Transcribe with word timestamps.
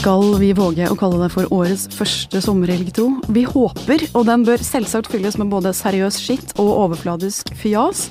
skal 0.00 0.30
vi 0.40 0.48
våge 0.56 0.86
å 0.88 0.94
kalle 0.96 1.18
det 1.20 1.26
for 1.34 1.50
årets 1.52 1.82
første 1.92 2.40
sommerhelg, 2.40 2.88
tro. 2.96 3.10
Vi 3.36 3.42
håper, 3.44 4.06
og 4.16 4.24
den 4.30 4.46
bør 4.46 4.62
selvsagt 4.64 5.10
fylles 5.12 5.36
med 5.36 5.50
både 5.52 5.74
seriøs 5.76 6.16
skitt 6.22 6.54
og 6.54 6.70
overfladisk 6.86 7.50
fjas. 7.60 8.06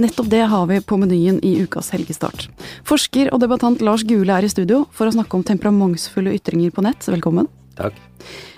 Nettopp 0.00 0.30
det 0.32 0.40
har 0.48 0.64
vi 0.70 0.80
på 0.80 0.96
menyen 1.02 1.42
i 1.44 1.58
ukas 1.66 1.92
helgestart. 1.92 2.46
Forsker 2.88 3.28
og 3.28 3.44
debattant 3.44 3.84
Lars 3.84 4.06
Gule 4.08 4.32
er 4.32 4.48
i 4.48 4.52
studio 4.52 4.86
for 4.96 5.10
å 5.10 5.12
snakke 5.18 5.36
om 5.36 5.44
temperamentsfulle 5.44 6.32
ytringer 6.38 6.72
på 6.72 6.86
nett. 6.86 7.04
Velkommen. 7.12 7.50
Takk. 7.76 8.00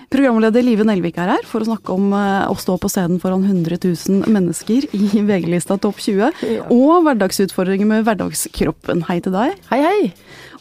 Programleder 0.07 0.63
Live 0.63 0.87
Nelvik 0.87 1.19
er 1.19 1.33
her 1.33 1.47
for 1.49 1.59
å 1.59 1.67
snakke 1.67 1.91
om 1.91 2.13
eh, 2.15 2.47
å 2.47 2.55
stå 2.55 2.77
på 2.79 2.87
scenen 2.93 3.19
foran 3.19 3.43
100 3.43 3.81
000 3.83 4.31
mennesker 4.31 4.87
i 4.95 5.25
VG-lista 5.27 5.75
Topp 5.83 5.99
20, 5.99 6.71
og 6.71 7.01
hverdagsutfordringer 7.03 7.89
med 7.89 8.07
hverdagskroppen. 8.07 9.03
Hei 9.11 9.19
til 9.25 9.35
deg. 9.35 9.59
Hei, 9.73 9.83
hei. 9.83 10.13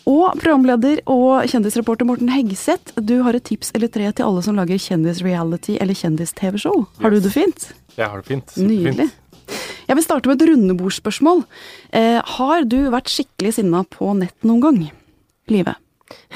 Og 0.07 0.37
programleder 0.39 1.01
og 1.11 1.49
kjendisreporter 1.51 2.07
Morten 2.07 2.29
Hegseth, 2.31 2.95
du 3.03 3.17
har 3.27 3.35
et 3.35 3.43
tips 3.49 3.73
eller 3.75 3.91
tre 3.91 4.07
til 4.15 4.29
alle 4.29 4.43
som 4.47 4.55
lager 4.55 4.79
kjendisreality 4.79 5.81
eller 5.83 5.99
kjendis-TV-show. 5.99 6.85
Har 7.03 7.11
du 7.11 7.19
det 7.25 7.33
fint? 7.35 7.73
Jeg 7.97 8.07
har 8.07 8.23
det 8.23 8.29
fint. 8.29 8.55
Nydelig. 8.55 9.09
Jeg 9.87 9.99
vil 9.99 10.07
starte 10.07 10.31
med 10.31 10.39
et 10.39 10.53
rundebordsspørsmål. 10.53 11.43
Eh, 11.91 12.21
har 12.39 12.69
du 12.71 12.79
vært 12.95 13.11
skikkelig 13.11 13.57
sinna 13.59 13.83
på 13.83 14.13
nett 14.19 14.47
noen 14.47 14.63
gang? 14.63 14.81
Live? 15.51 15.75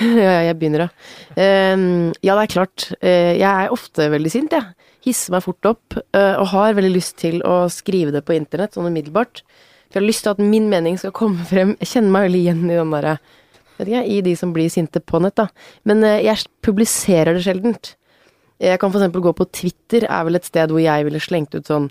Ja, 0.01 0.41
jeg 0.49 0.57
begynner, 0.59 0.89
ja. 0.89 0.91
Uh, 1.39 2.11
ja, 2.27 2.35
det 2.35 2.43
er 2.43 2.51
klart. 2.51 2.89
Uh, 2.99 3.33
jeg 3.39 3.47
er 3.47 3.71
ofte 3.71 4.09
veldig 4.11 4.33
sint, 4.33 4.55
jeg. 4.55 4.67
Ja. 4.67 4.95
Hisser 5.07 5.35
meg 5.37 5.45
fort 5.45 5.67
opp, 5.69 5.95
uh, 6.17 6.35
og 6.43 6.49
har 6.51 6.75
veldig 6.77 6.91
lyst 6.91 7.21
til 7.23 7.39
å 7.47 7.69
skrive 7.71 8.11
det 8.15 8.25
på 8.27 8.35
internett, 8.35 8.75
sånn 8.75 8.91
umiddelbart. 8.91 9.45
For 9.91 9.99
jeg 9.99 10.03
har 10.03 10.09
lyst 10.09 10.27
til 10.27 10.35
at 10.35 10.43
min 10.43 10.67
mening 10.73 10.99
skal 10.99 11.15
komme 11.15 11.47
frem. 11.47 11.77
Jeg 11.79 11.93
kjenner 11.93 12.17
meg 12.17 12.27
veldig 12.27 12.43
igjen 12.43 12.67
i 12.67 12.81
den 12.81 12.97
derre 12.97 13.15
vet 13.81 13.91
ikke, 13.91 14.05
i 14.07 14.21
de 14.29 14.37
som 14.39 14.55
blir 14.57 14.71
sinte 14.73 15.03
på 15.03 15.21
nett, 15.23 15.37
da. 15.41 15.49
Men 15.89 16.05
uh, 16.07 16.19
jeg 16.21 16.47
publiserer 16.65 17.37
det 17.37 17.45
sjeldent. 17.47 17.95
Jeg 18.61 18.81
kan 18.81 18.93
for 18.93 19.01
eksempel 19.01 19.25
gå 19.25 19.35
på 19.37 19.49
Twitter, 19.57 20.05
er 20.05 20.25
vel 20.29 20.37
et 20.37 20.49
sted 20.49 20.73
hvor 20.73 20.83
jeg 20.83 21.07
ville 21.07 21.23
slengt 21.23 21.57
ut 21.57 21.69
sånn 21.69 21.89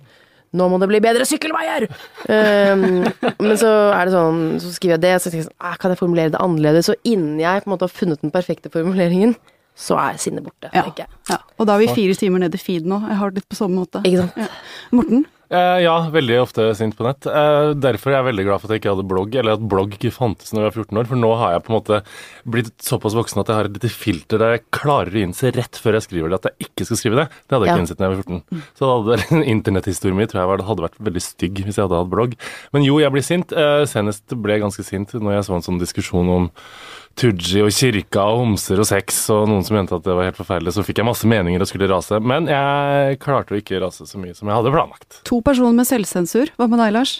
nå 0.57 0.65
må 0.65 0.79
det 0.81 0.87
bli 0.89 0.97
bedre 1.03 1.27
sykkelveier! 1.29 1.85
Um, 2.25 3.05
men 3.45 3.55
så 3.59 3.69
er 3.93 4.09
det 4.09 4.15
sånn, 4.15 4.39
så 4.63 4.71
skriver 4.73 4.95
jeg 4.95 5.03
det, 5.03 5.13
så 5.21 5.29
tenker 5.29 5.43
jeg 5.43 5.49
sånn, 5.51 5.77
kan 5.81 5.93
jeg 5.93 5.99
formulere 5.99 6.33
det 6.33 6.41
annerledes? 6.41 6.89
Og 6.89 7.09
innen 7.09 7.37
jeg 7.41 7.61
på 7.61 7.69
en 7.69 7.75
måte 7.75 7.85
har 7.85 7.93
funnet 7.93 8.23
den 8.25 8.33
perfekte 8.33 8.71
formuleringen, 8.73 9.35
så 9.79 9.99
er 10.01 10.17
sinnet 10.19 10.43
borte. 10.43 10.71
Ja, 10.73 10.87
ja. 11.29 11.37
Og 11.61 11.69
da 11.69 11.77
er 11.77 11.85
vi 11.85 11.91
fire 12.01 12.17
timer 12.17 12.41
nede 12.43 12.57
i 12.57 12.61
feed 12.61 12.89
nå. 12.89 12.97
Jeg 13.07 13.19
har 13.21 13.31
det 13.31 13.43
litt 13.43 13.51
på 13.51 13.59
samme 13.59 13.79
måte. 13.79 14.01
Ikke 14.09 14.25
sant. 14.25 14.41
Ja. 14.41 14.49
Morten? 14.97 15.21
Eh, 15.49 15.79
ja, 15.81 15.95
veldig 16.13 16.35
ofte 16.43 16.67
sint 16.77 16.93
på 16.93 17.01
nett. 17.07 17.25
Eh, 17.25 17.71
derfor 17.81 18.11
er 18.11 18.19
jeg 18.19 18.25
veldig 18.27 18.43
glad 18.45 18.61
for 18.61 18.69
at 18.69 18.75
jeg 18.75 18.83
ikke 18.83 18.91
hadde 18.93 19.05
blogg, 19.09 19.33
eller 19.41 19.55
at 19.57 19.63
blogg 19.71 19.95
ikke 19.95 20.11
fantes 20.13 20.51
når 20.53 20.61
jeg 20.61 20.67
var 20.69 20.75
14 20.83 20.99
år. 21.01 21.07
For 21.09 21.17
nå 21.17 21.31
har 21.41 21.55
jeg 21.55 21.63
på 21.65 21.71
en 21.73 21.77
måte 21.79 21.99
blitt 22.53 22.85
såpass 22.85 23.15
voksen 23.17 23.41
at 23.41 23.49
jeg 23.49 23.57
har 23.57 23.69
et 23.69 23.79
lite 23.79 23.89
filter 23.89 24.37
der 24.43 24.53
jeg 24.59 24.63
klarer 24.77 25.09
å 25.17 25.23
innse 25.25 25.49
rett 25.55 25.79
før 25.81 25.97
jeg 25.97 26.05
skriver 26.05 26.29
det 26.29 26.37
at 26.37 26.47
jeg 26.51 26.69
ikke 26.69 26.85
skal 26.91 27.01
skrive 27.01 27.19
det. 27.23 27.27
Det 27.49 27.57
hadde 27.57 27.65
jeg 27.65 27.71
Ja. 27.71 27.73
ikke 27.79 27.85
innsett 27.87 27.97
da 27.97 28.05
jeg 28.05 28.13
var 28.13 28.21
14. 28.29 28.63
Så 28.77 28.91
hadde 28.93 29.43
internetthistorien 29.55 30.17
min 30.21 30.29
tror 30.29 30.43
jeg 30.45 30.67
hadde 30.69 30.85
vært 30.85 31.01
veldig 31.09 31.25
stygg 31.25 31.63
hvis 31.65 31.75
jeg 31.81 31.85
hadde 31.87 31.97
hatt 32.03 32.13
blogg. 32.13 32.37
Men 32.71 32.85
jo, 32.85 32.99
jeg 33.01 33.11
blir 33.17 33.25
sint. 33.25 33.51
Eh, 33.57 33.85
senest 33.89 34.29
ble 34.37 34.53
jeg 34.53 34.61
ganske 34.67 34.85
sint 34.85 35.17
når 35.17 35.39
jeg 35.39 35.49
så 35.49 35.57
en 35.57 35.65
sånn 35.65 35.81
diskusjon 35.81 36.29
om 36.29 36.51
Tooji 37.19 37.63
og 37.65 37.71
kirka 37.75 38.23
og 38.31 38.43
homser 38.43 38.79
og 38.79 38.87
sex, 38.87 39.17
og 39.33 39.47
noen 39.51 39.65
som 39.67 39.75
mente 39.79 39.97
at 39.97 40.05
det 40.05 40.13
var 40.15 40.29
helt 40.29 40.39
forferdelig. 40.39 40.75
Så 40.75 40.85
fikk 40.87 41.01
jeg 41.01 41.07
masse 41.09 41.27
meninger 41.27 41.63
og 41.63 41.67
skulle 41.71 41.89
rase. 41.91 42.19
Men 42.23 42.47
jeg 42.51 43.19
klarte 43.23 43.55
å 43.55 43.59
ikke 43.59 43.81
rase 43.83 44.07
så 44.07 44.21
mye 44.21 44.35
som 44.37 44.47
jeg 44.47 44.59
hadde 44.59 44.71
planlagt. 44.75 45.19
To 45.27 45.41
personer 45.45 45.75
med 45.81 45.89
selvsensur. 45.89 46.53
Hva 46.59 46.69
med 46.71 46.79
deg, 46.79 46.93
Lars? 46.95 47.17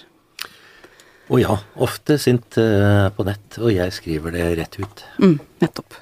Og 1.30 1.38
ja, 1.44 1.60
ofte 1.78 2.18
sint 2.18 2.58
eh, 2.58 3.08
på 3.14 3.26
nett, 3.28 3.60
og 3.62 3.70
jeg 3.70 3.94
skriver 3.94 4.34
det 4.34 4.46
rett 4.58 4.78
ut. 4.82 5.04
Mm, 5.22 5.36
nettopp. 5.62 5.98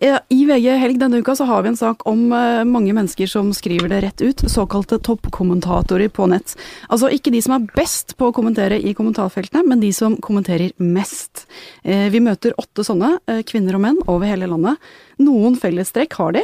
I 0.00 0.38
VG 0.48 0.68
Helg 0.80 1.00
denne 1.02 1.18
uka 1.20 1.34
så 1.36 1.44
har 1.44 1.64
vi 1.64 1.72
en 1.72 1.78
sak 1.78 2.04
om 2.08 2.30
eh, 2.32 2.62
mange 2.64 2.94
mennesker 2.94 3.28
som 3.28 3.50
skriver 3.56 3.90
det 3.90 3.98
rett 4.04 4.22
ut, 4.22 4.44
såkalte 4.46 5.00
toppkommentatorer 5.02 6.12
på 6.14 6.28
nett. 6.30 6.54
Altså 6.86 7.10
ikke 7.10 7.34
de 7.34 7.42
som 7.42 7.56
er 7.58 7.66
best 7.74 8.14
på 8.14 8.30
å 8.30 8.36
kommentere 8.36 8.78
i 8.78 8.94
kommentarfeltene, 8.94 9.64
men 9.66 9.82
de 9.82 9.90
som 9.96 10.14
kommenterer 10.22 10.70
mest. 10.78 11.48
Eh, 11.82 12.06
Vi 12.14 12.22
møter 12.22 12.54
åtte 12.60 12.86
sånne, 12.86 13.16
kvinner 13.50 13.74
og 13.74 13.84
menn, 13.88 14.00
over 14.06 14.30
hele 14.30 14.46
landet. 14.50 14.78
Noen 15.20 15.58
fellestrekk 15.60 16.14
har 16.16 16.32
de. 16.38 16.42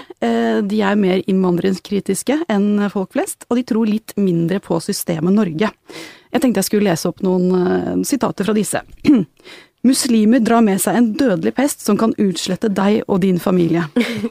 De 0.69 0.79
er 0.85 0.99
mer 1.01 1.23
innvandringskritiske 1.25 2.43
enn 2.53 2.91
folk 2.93 3.15
flest, 3.15 3.47
og 3.49 3.57
de 3.57 3.65
tror 3.71 3.89
litt 3.89 4.13
mindre 4.21 4.61
på 4.61 4.77
systemet 4.85 5.33
Norge. 5.33 5.71
Jeg 6.37 6.43
tenkte 6.45 6.61
jeg 6.61 6.69
skulle 6.69 6.91
lese 6.91 7.09
opp 7.09 7.23
noen 7.25 7.47
eh, 7.57 7.93
sitater 8.05 8.45
fra 8.45 8.53
disse. 8.57 8.83
Muslimer 9.87 10.43
drar 10.45 10.61
med 10.67 10.81
seg 10.83 10.99
en 10.99 11.11
dødelig 11.17 11.55
pest 11.57 11.85
som 11.87 11.97
kan 11.97 12.13
utslette 12.21 12.69
deg 12.75 13.07
og 13.07 13.23
din 13.25 13.39
familie. 13.41 13.87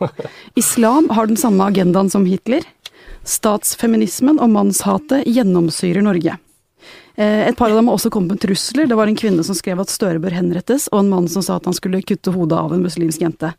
Islam 0.62 1.10
har 1.16 1.32
den 1.32 1.40
samme 1.40 1.66
agendaen 1.72 2.12
som 2.14 2.28
Hitler. 2.30 2.66
Statsfeminismen 3.26 4.38
og 4.38 4.52
mannshatet 4.54 5.26
gjennomsyrer 5.26 6.06
Norge. 6.06 6.38
Eh, 7.16 7.48
Et 7.48 7.58
par 7.58 7.72
av 7.72 7.80
dem 7.80 7.90
har 7.90 7.98
også 7.98 8.12
kommet 8.14 8.36
med 8.36 8.44
trusler. 8.44 8.86
Det 8.86 9.00
var 9.00 9.10
en 9.10 9.18
kvinne 9.18 9.48
som 9.48 9.58
skrev 9.58 9.82
at 9.82 9.90
Støre 9.90 10.22
bør 10.22 10.36
henrettes, 10.38 10.86
og 10.92 11.02
en 11.02 11.10
mann 11.16 11.32
som 11.32 11.42
sa 11.42 11.58
at 11.58 11.66
han 11.66 11.74
skulle 11.74 12.04
kutte 12.06 12.36
hodet 12.36 12.60
av 12.60 12.76
en 12.76 12.86
muslimsk 12.86 13.26
jente. 13.26 13.56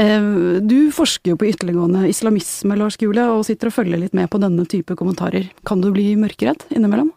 Eh, 0.00 0.32
Du 0.64 0.88
forsker 0.94 1.34
jo 1.34 1.40
på 1.40 1.50
ytterliggående 1.52 2.06
islamisme, 2.08 2.78
Lars 2.80 2.96
Gule, 2.96 3.28
og 3.34 3.44
sitter 3.44 3.68
og 3.68 3.76
følger 3.76 4.00
litt 4.06 4.16
med 4.16 4.30
på 4.30 4.40
denne 4.40 4.64
type 4.64 4.96
kommentarer. 4.96 5.50
Kan 5.66 5.82
du 5.84 5.90
bli 5.92 6.14
mørkeredd 6.16 6.70
innimellom? 6.70 7.12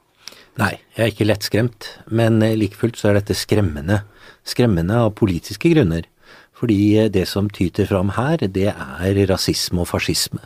Nei, 0.61 0.75
jeg 0.93 1.01
er 1.01 1.09
ikke 1.09 1.25
lettskremt, 1.25 1.85
men 2.13 2.41
eh, 2.45 2.53
like 2.57 2.77
fullt 2.77 2.99
så 2.99 3.09
er 3.09 3.17
dette 3.17 3.33
skremmende. 3.37 4.03
Skremmende 4.45 4.99
av 5.01 5.15
politiske 5.17 5.71
grunner. 5.73 6.05
Fordi 6.53 6.79
eh, 7.01 7.09
det 7.13 7.25
som 7.31 7.49
tyter 7.49 7.87
fram 7.89 8.11
her, 8.19 8.43
det 8.53 8.69
er 8.69 9.21
rasisme 9.31 9.81
og 9.81 9.89
fascisme. 9.89 10.43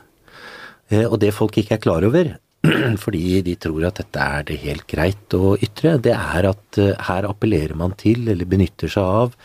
Eh, 0.87 1.03
Og 1.03 1.19
det 1.19 1.33
folk 1.35 1.59
ikke 1.59 1.75
er 1.75 1.83
klar 1.83 2.07
over, 2.07 2.37
fordi 3.03 3.41
de 3.43 3.55
tror 3.59 3.89
at 3.89 3.99
dette 3.99 4.27
er 4.39 4.45
det 4.47 4.61
helt 4.63 4.85
greit 4.87 5.35
å 5.35 5.57
ytre, 5.59 5.97
det 5.99 6.15
er 6.15 6.47
at 6.53 6.79
her 7.09 7.27
appellerer 7.27 7.75
man 7.75 7.91
til, 7.99 8.29
eller 8.31 8.47
benytter 8.49 8.91
seg 8.91 9.03
av, 9.03 9.35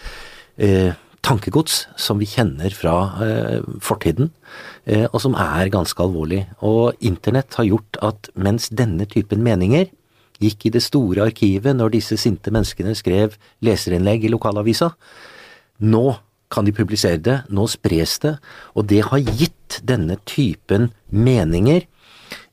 tankegods 1.22 1.74
som 2.00 2.18
vi 2.20 2.26
kjenner 2.28 2.74
fra 2.74 2.94
fortiden, 3.84 4.30
og 5.12 5.18
som 5.22 5.36
er 5.38 5.70
ganske 5.72 6.02
alvorlig. 6.02 6.42
Og 6.66 6.98
internett 7.04 7.56
har 7.60 7.68
gjort 7.68 7.98
at 8.04 8.28
mens 8.34 8.68
denne 8.74 9.06
typen 9.08 9.44
meninger 9.44 9.88
gikk 10.42 10.66
i 10.68 10.74
det 10.74 10.82
store 10.84 11.26
arkivet 11.28 11.76
når 11.78 11.94
disse 11.96 12.18
sinte 12.20 12.52
menneskene 12.54 12.94
skrev 12.98 13.38
leserinnlegg 13.64 14.26
i 14.26 14.32
lokalavisa, 14.32 14.92
nå 15.82 16.04
kan 16.52 16.66
de 16.68 16.74
publisere 16.76 17.20
det, 17.22 17.38
nå 17.48 17.64
spres 17.70 18.18
det, 18.22 18.36
og 18.76 18.86
det 18.90 19.00
har 19.08 19.22
gitt 19.40 19.80
denne 19.88 20.18
typen 20.28 20.90
meninger 21.08 21.86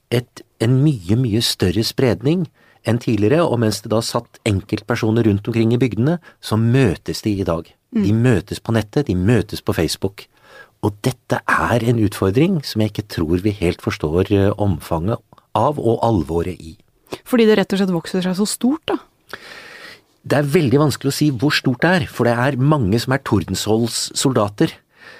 et, 0.09 0.43
en 0.63 0.79
mye, 0.83 1.17
mye 1.19 1.41
større 1.45 1.83
spredning 1.85 2.47
enn 2.87 3.01
tidligere, 3.01 3.43
og 3.43 3.59
mens 3.61 3.81
det 3.83 3.91
da 3.91 3.99
satt 4.05 4.39
enkeltpersoner 4.47 5.27
rundt 5.27 5.47
omkring 5.51 5.75
i 5.75 5.81
bygdene, 5.81 6.17
så 6.39 6.57
møtes 6.57 7.21
de 7.25 7.35
i 7.41 7.47
dag. 7.47 7.67
De 7.91 8.13
møtes 8.13 8.61
på 8.61 8.73
nettet, 8.75 9.09
de 9.09 9.15
møtes 9.17 9.61
på 9.65 9.75
Facebook. 9.75 10.27
Og 10.85 10.95
dette 11.03 11.41
er 11.43 11.83
en 11.89 11.99
utfordring 11.99 12.61
som 12.65 12.81
jeg 12.81 12.93
ikke 12.93 13.09
tror 13.15 13.41
vi 13.43 13.55
helt 13.59 13.81
forstår 13.83 14.31
eh, 14.31 14.51
omfanget 14.55 15.19
av 15.57 15.79
og 15.81 15.99
alvoret 16.05 16.61
i. 16.61 16.77
Fordi 17.27 17.47
det 17.49 17.57
rett 17.59 17.73
og 17.73 17.81
slett 17.81 17.95
vokser 17.95 18.25
seg 18.25 18.37
så 18.37 18.47
stort, 18.49 18.85
da. 18.89 18.99
Det 20.29 20.35
er 20.35 20.51
veldig 20.51 20.81
vanskelig 20.81 21.13
å 21.13 21.15
si 21.15 21.29
hvor 21.31 21.53
stort 21.55 21.81
det 21.85 21.91
er, 22.01 22.05
for 22.11 22.27
det 22.27 22.35
er 22.37 22.59
mange 22.61 22.99
som 23.01 23.15
er 23.15 23.23
Tordenskiolds 23.25 24.09
soldater 24.19 24.73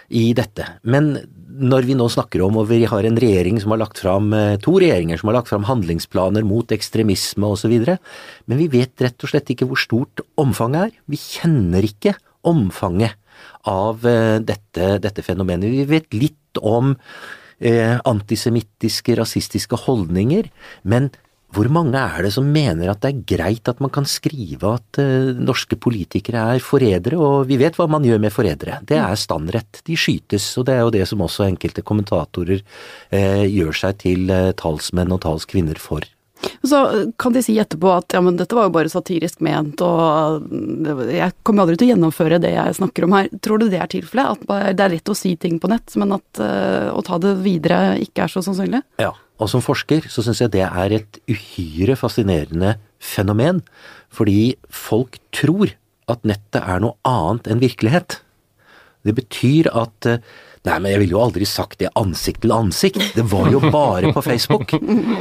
i 0.09 0.31
dette. 0.38 0.66
Men 0.83 1.13
når 1.59 1.88
vi 1.88 1.95
nå 1.97 2.07
snakker 2.11 2.44
om, 2.45 2.59
og 2.61 2.69
vi 2.69 2.83
har 2.88 3.05
en 3.05 3.19
regjering 3.19 3.59
som 3.61 3.73
har 3.73 3.81
lagt 3.81 3.99
fram, 4.01 4.31
eh, 4.33 4.57
to 4.61 4.78
regjeringer 4.79 5.19
som 5.19 5.29
har 5.29 5.39
lagt 5.39 5.49
fram 5.51 5.66
handlingsplaner 5.67 6.45
mot 6.45 6.67
ekstremisme 6.72 7.47
osv., 7.47 7.73
men 8.47 8.57
vi 8.57 8.67
vet 8.67 8.95
rett 9.01 9.23
og 9.23 9.31
slett 9.31 9.49
ikke 9.49 9.67
hvor 9.67 9.79
stort 9.79 10.23
omfanget 10.39 10.89
er. 10.89 10.91
Vi 11.09 11.17
kjenner 11.17 11.83
ikke 11.83 12.16
omfanget 12.47 13.16
av 13.67 14.05
eh, 14.05 14.40
dette, 14.40 14.99
dette 15.03 15.25
fenomenet. 15.25 15.72
Vi 15.72 15.87
vet 15.90 16.14
litt 16.14 16.61
om 16.61 16.96
eh, 17.59 17.97
antisemittiske, 18.08 19.17
rasistiske 19.19 19.79
holdninger, 19.87 20.49
men 20.84 21.11
hvor 21.55 21.69
mange 21.73 21.97
er 21.97 22.25
det 22.25 22.31
som 22.35 22.46
mener 22.53 22.91
at 22.91 23.01
det 23.01 23.09
er 23.09 23.23
greit 23.31 23.69
at 23.72 23.79
man 23.81 23.91
kan 23.93 24.05
skrive 24.09 24.75
at 24.78 24.99
uh, 25.01 25.31
norske 25.34 25.79
politikere 25.81 26.43
er 26.55 26.61
forrædere, 26.63 27.17
og 27.17 27.49
vi 27.49 27.57
vet 27.61 27.78
hva 27.79 27.87
man 27.90 28.05
gjør 28.05 28.22
med 28.22 28.34
forrædere. 28.34 28.79
Det 28.85 28.99
er 29.01 29.17
standrett. 29.17 29.81
De 29.87 29.97
skytes, 29.97 30.51
og 30.61 30.67
det 30.69 30.78
er 30.78 30.85
jo 30.85 30.93
det 30.93 31.07
som 31.09 31.25
også 31.25 31.47
enkelte 31.47 31.85
kommentatorer 31.85 32.61
uh, 32.61 33.43
gjør 33.49 33.81
seg 33.81 33.99
til 34.05 34.29
uh, 34.29 34.53
talsmenn 34.59 35.16
og 35.16 35.23
talskvinner 35.25 35.81
for. 35.81 36.05
Så 36.63 36.78
kan 37.19 37.34
de 37.35 37.41
si 37.43 37.57
etterpå 37.59 37.90
at 37.91 38.13
ja, 38.16 38.22
men 38.23 38.37
dette 38.40 38.55
var 38.55 38.69
jo 38.69 38.75
bare 38.78 38.91
satirisk 38.91 39.41
ment, 39.43 39.81
og 39.84 40.45
jeg 41.11 41.34
kommer 41.43 41.66
aldri 41.66 41.75
til 41.81 41.90
å 41.90 41.91
gjennomføre 41.91 42.40
det 42.40 42.53
jeg 42.53 42.78
snakker 42.78 43.07
om 43.07 43.16
her. 43.17 43.28
Tror 43.43 43.59
du 43.59 43.66
det 43.67 43.81
er 43.84 43.90
tilfellet? 43.91 44.37
At 44.47 44.78
det 44.78 44.85
er 44.85 44.93
lett 44.93 45.11
å 45.11 45.17
si 45.17 45.34
ting 45.35 45.57
på 45.59 45.67
nett, 45.72 45.97
men 45.99 46.16
at 46.16 46.40
å 46.40 47.03
ta 47.03 47.19
det 47.19 47.34
videre 47.43 47.97
ikke 48.05 48.23
er 48.23 48.31
så 48.31 48.45
sannsynlig? 48.45 48.79
Ja, 49.03 49.11
og 49.40 49.50
som 49.52 49.64
forsker 49.64 50.08
så 50.12 50.24
syns 50.26 50.41
jeg 50.44 50.53
det 50.53 50.66
er 50.68 50.96
et 51.00 51.20
uhyre 51.32 51.96
fascinerende 52.00 52.76
fenomen, 53.00 53.64
fordi 54.12 54.58
folk 54.68 55.20
tror 55.36 55.72
at 56.09 56.26
nettet 56.28 56.62
er 56.62 56.84
noe 56.84 56.97
annet 57.08 57.47
enn 57.47 57.64
virkelighet. 57.64 58.20
Det 59.08 59.16
betyr 59.16 59.72
at 59.72 60.09
eh, 60.09 60.22
Nei, 60.68 60.76
men 60.84 60.91
jeg 60.91 61.00
ville 61.00 61.16
jo 61.16 61.22
aldri 61.24 61.46
sagt 61.47 61.78
det 61.80 61.88
ansikt 61.96 62.41
til 62.44 62.52
ansikt. 62.52 63.00
Det 63.16 63.24
var 63.32 63.47
jo 63.47 63.62
bare 63.72 64.12
på 64.12 64.24
Facebook. 64.26 64.74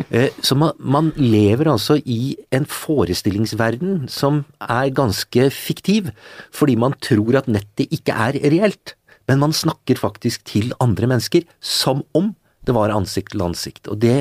Eh, 0.09 0.33
så 0.43 0.57
man, 0.59 0.73
man 0.81 1.11
lever 1.21 1.69
altså 1.71 1.99
i 2.01 2.33
en 2.55 2.65
forestillingsverden 2.67 4.09
som 4.11 4.41
er 4.59 4.89
ganske 4.97 5.47
fiktiv, 5.53 6.09
fordi 6.55 6.75
man 6.81 6.97
tror 7.05 7.39
at 7.43 7.51
nettet 7.51 7.93
ikke 7.95 8.17
er 8.17 8.39
reelt. 8.41 8.95
Men 9.29 9.43
man 9.43 9.55
snakker 9.55 10.01
faktisk 10.01 10.47
til 10.49 10.73
andre 10.83 11.11
mennesker 11.13 11.47
som 11.61 12.03
om 12.17 12.33
det 12.69 12.77
var 12.77 12.93
ansikt 12.93 13.33
til 13.35 13.45
ansikt. 13.47 13.89
Og 13.89 14.01
det 14.05 14.17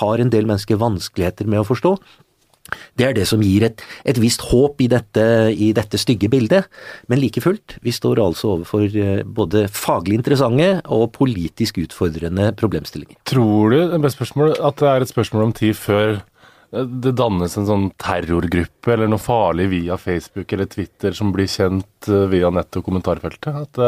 har 0.00 0.22
en 0.22 0.32
del 0.32 0.46
mennesker 0.48 0.80
vanskeligheter 0.80 1.48
med 1.50 1.62
å 1.62 1.68
forstå. 1.68 1.96
Det 2.98 3.06
er 3.06 3.16
det 3.16 3.26
som 3.26 3.42
gir 3.42 3.64
et, 3.66 3.82
et 4.06 4.18
visst 4.20 4.44
håp 4.50 4.82
i 4.84 4.88
dette, 4.90 5.24
i 5.50 5.72
dette, 5.76 5.98
stygge 5.98 6.30
bildet, 6.30 6.68
men 7.10 7.18
like 7.18 7.42
fullt, 7.42 7.78
vi 7.82 7.94
står 7.94 8.20
altså 8.22 8.54
overfor 8.54 8.86
eh, 8.86 9.22
både 9.26 9.64
faglig 9.74 10.20
interessante 10.20 10.68
og 10.92 11.08
politisk 11.16 11.80
utfordrende 11.82 12.52
problemstillinger. 12.60 13.18
Tror 13.30 13.74
du 13.74 13.80
at 13.80 14.82
det 14.82 14.92
er 14.92 15.02
et 15.02 15.12
spørsmål 15.12 15.48
om 15.48 15.56
tid 15.56 15.74
før 15.78 16.20
eh, 16.20 16.86
det 17.06 17.16
dannes 17.18 17.58
en 17.58 17.68
sånn 17.72 17.90
terrorgruppe 17.98 18.94
eller 18.94 19.10
noe 19.10 19.22
farlig 19.22 19.70
via 19.74 19.98
Facebook 20.00 20.54
eller 20.54 20.70
Twitter 20.70 21.16
som 21.16 21.34
blir 21.34 21.50
kjent 21.50 22.10
eh, 22.10 22.28
via 22.30 22.52
nett- 22.54 22.78
og 22.78 22.86
kommentarfeltet? 22.86 23.50
At, 23.50 23.86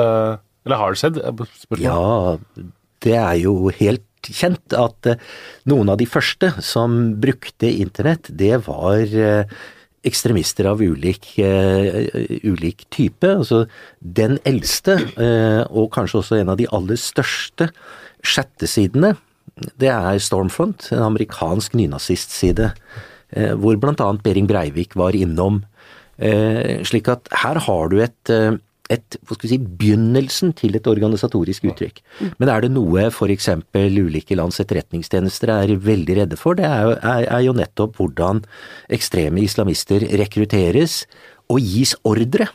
eller 0.66 0.80
har 0.80 0.94
det 0.94 1.02
skjedd? 1.04 1.22
Spørsmål. 1.22 1.86
Ja, 1.86 2.70
det 3.02 3.18
er 3.18 3.36
jo 3.42 3.70
helt 3.76 4.06
kjent 4.30 4.74
at 4.78 5.10
eh, 5.10 5.22
noen 5.70 5.90
av 5.92 5.98
de 6.00 6.06
første 6.06 6.52
som 6.62 7.14
brukte 7.22 7.70
internett, 7.70 8.30
det 8.30 8.54
var 8.68 9.02
eh, 9.02 9.62
ekstremister 10.02 10.66
av 10.66 10.80
ulik, 10.82 11.28
uh, 11.38 12.08
ulik, 12.42 12.86
type. 12.90 13.28
Altså, 13.28 13.64
den 14.02 14.38
eldste, 14.48 14.96
uh, 15.14 15.62
og 15.70 15.92
kanskje 15.94 16.18
også 16.18 16.40
en 16.40 16.50
av 16.50 16.58
de 16.58 16.66
aller 16.74 16.98
største 16.98 17.68
chattesidene, 18.26 19.14
det 19.78 19.92
er 19.92 20.18
Stormfront, 20.22 20.88
en 20.90 21.04
amerikansk 21.06 21.76
nynazistside, 21.78 22.72
uh, 22.74 23.52
hvor 23.62 23.78
annet 23.78 24.24
Behring 24.26 24.50
Breivik 24.50 24.98
var 24.98 25.14
innom. 25.14 25.64
slik 26.86 27.08
at 27.08 27.26
her 27.34 27.58
har 27.58 27.88
du 27.88 27.96
et 27.98 28.30
et, 28.92 29.18
hva 29.26 29.36
skal 29.36 29.48
vi 29.48 29.52
si, 29.54 29.58
begynnelsen 29.82 30.54
til 30.58 30.76
et 30.78 30.88
organisatorisk 30.90 31.66
uttrykk. 31.70 32.00
Men 32.40 32.52
er 32.52 32.64
det 32.64 32.72
noe 32.74 33.08
f.eks. 33.08 33.48
ulike 33.74 34.38
lands 34.38 34.60
etterretningstjenester 34.62 35.54
er 35.54 35.74
veldig 35.82 36.18
redde 36.22 36.40
for, 36.40 36.58
det 36.58 36.68
er, 36.68 36.96
er, 36.98 37.26
er 37.26 37.44
jo 37.46 37.56
nettopp 37.56 37.98
hvordan 38.00 38.42
ekstreme 38.92 39.42
islamister 39.44 40.04
rekrutteres 40.20 41.02
og 41.52 41.62
gis 41.62 41.96
ordre 42.08 42.48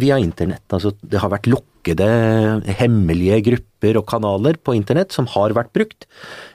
via 0.00 0.18
internett. 0.20 0.64
Altså, 0.72 0.92
det 1.02 1.22
har 1.22 1.32
vært 1.32 1.48
lukkede, 1.86 2.74
hemmelige 2.78 3.40
grupper 3.46 3.98
og 4.00 4.06
kanaler 4.08 4.56
på 4.58 4.74
internett 4.74 5.12
som 5.12 5.26
har 5.26 5.54
vært 5.54 5.72
brukt. 5.72 6.06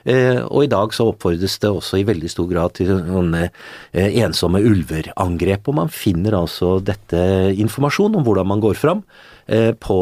Eh, 0.04 0.42
og 0.44 0.64
i 0.64 0.70
dag 0.70 0.92
så 0.92 1.08
oppfordres 1.12 1.58
det 1.58 1.70
også 1.70 2.00
i 2.00 2.04
veldig 2.04 2.28
stor 2.28 2.48
grad 2.50 2.74
til 2.74 2.88
sånne 2.92 3.48
eh, 3.92 4.12
ensomme 4.22 4.60
ulverangrep. 4.60 5.68
Og 5.68 5.74
man 5.74 5.88
finner 5.88 6.36
altså 6.36 6.80
dette 6.80 7.54
informasjon 7.56 8.16
om 8.16 8.24
hvordan 8.24 8.46
man 8.46 8.60
går 8.60 8.74
fram 8.76 9.02
eh, 9.46 9.72
på 9.72 9.98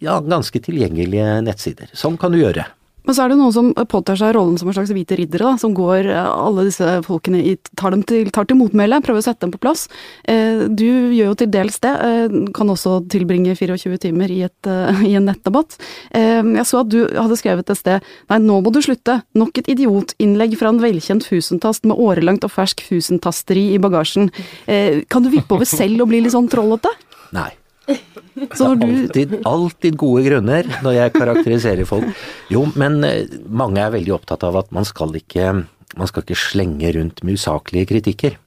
ja, 0.00 0.20
ganske 0.20 0.60
tilgjengelige 0.60 1.40
nettsider. 1.42 1.88
Sånn 1.94 2.18
kan 2.18 2.32
du 2.32 2.42
gjøre. 2.42 2.66
Men 3.06 3.16
så 3.16 3.24
er 3.24 3.32
det 3.32 3.38
noen 3.40 3.54
som 3.54 3.70
påtar 3.90 4.18
seg 4.18 4.34
rollen 4.36 4.58
som 4.60 4.70
en 4.70 4.76
slags 4.76 4.92
hvite 4.94 5.16
riddere, 5.18 5.52
da, 5.52 5.60
som 5.60 5.74
går 5.76 6.08
eh, 6.12 6.18
alle 6.22 6.66
disse 6.68 6.86
folkene 7.06 7.42
i, 7.42 7.54
tar, 7.78 7.96
til, 8.08 8.30
tar 8.34 8.48
til 8.48 8.58
motmæle, 8.60 9.00
prøver 9.04 9.22
å 9.22 9.26
sette 9.26 9.44
dem 9.44 9.54
på 9.54 9.62
plass. 9.62 9.88
Eh, 10.28 10.66
du 10.70 10.86
gjør 10.86 11.32
jo 11.32 11.38
til 11.42 11.52
dels 11.52 11.78
det, 11.82 11.92
eh, 12.08 12.36
kan 12.54 12.72
også 12.72 13.00
tilbringe 13.12 13.56
24 13.58 14.00
timer 14.06 14.32
i, 14.32 14.42
et, 14.48 14.70
eh, 14.70 15.04
i 15.10 15.14
en 15.18 15.26
nettdebatt. 15.30 15.78
Eh, 16.10 16.42
jeg 16.42 16.68
så 16.68 16.82
at 16.84 16.92
du 16.92 17.00
hadde 17.06 17.38
skrevet 17.40 17.70
et 17.72 17.80
sted 17.82 18.10
Nei, 18.30 18.38
nå 18.42 18.58
må 18.64 18.72
du 18.74 18.80
slutte. 18.84 19.18
Nok 19.38 19.58
et 19.60 19.70
idiotinnlegg 19.74 20.54
fra 20.60 20.72
en 20.72 20.82
velkjent 20.82 21.26
fusentast 21.26 21.86
med 21.88 21.98
årelangt 22.00 22.46
og 22.46 22.54
fersk 22.54 22.84
fusentasteri 22.86 23.72
i 23.76 23.80
bagasjen. 23.82 24.30
Eh, 24.70 25.02
kan 25.10 25.24
du 25.24 25.32
vippe 25.32 25.56
over 25.56 25.68
selv 25.68 26.04
og 26.04 26.12
bli 26.12 26.22
litt 26.24 26.36
sånn 26.36 26.50
trollete? 26.52 26.92
Nei. 27.34 27.50
Så 28.58 28.72
du... 28.78 28.86
alltid, 28.86 29.34
alltid 29.48 29.96
gode 30.00 30.24
grunner 30.26 30.68
når 30.84 30.96
jeg 30.96 31.14
karakteriserer 31.16 31.88
folk. 31.88 32.08
Jo, 32.52 32.64
men 32.78 33.02
eh, 33.06 33.38
mange 33.48 33.82
er 33.82 33.94
veldig 33.94 34.16
opptatt 34.16 34.44
av 34.46 34.58
at 34.62 34.72
man 34.74 34.86
skal 34.88 35.14
ikke, 35.18 35.52
man 35.98 36.10
skal 36.10 36.24
ikke 36.24 36.38
slenge 36.38 36.92
rundt 36.96 37.22
med 37.26 37.38
usaklige 37.38 37.90
kritikker. 37.94 38.38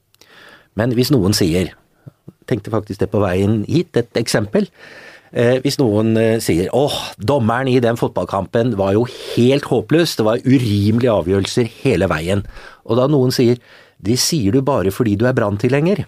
Men 0.79 0.95
hvis 0.95 1.11
noen 1.13 1.35
sier, 1.35 1.73
tenkte 2.49 2.73
faktisk 2.73 3.03
det 3.03 3.11
på 3.13 3.21
veien 3.23 3.63
hit, 3.69 3.95
et 3.97 4.19
eksempel. 4.19 4.67
Eh, 5.35 5.57
hvis 5.63 5.79
noen 5.81 6.15
eh, 6.19 6.37
sier 6.43 6.71
åh, 6.75 6.95
dommeren 7.19 7.69
i 7.71 7.81
den 7.83 7.99
fotballkampen 7.99 8.75
var 8.79 8.95
jo 8.95 9.05
helt 9.35 9.67
håpløs, 9.67 10.17
det 10.19 10.27
var 10.27 10.43
urimelige 10.45 11.11
avgjørelser 11.11 11.71
hele 11.83 12.09
veien. 12.11 12.45
Og 12.87 13.01
da 13.01 13.09
noen 13.11 13.35
sier 13.35 13.59
det 14.05 14.17
sier 14.21 14.53
du 14.53 14.61
bare 14.65 14.91
fordi 14.93 15.15
du 15.19 15.25
er 15.27 15.35
branntilhenger. 15.35 16.03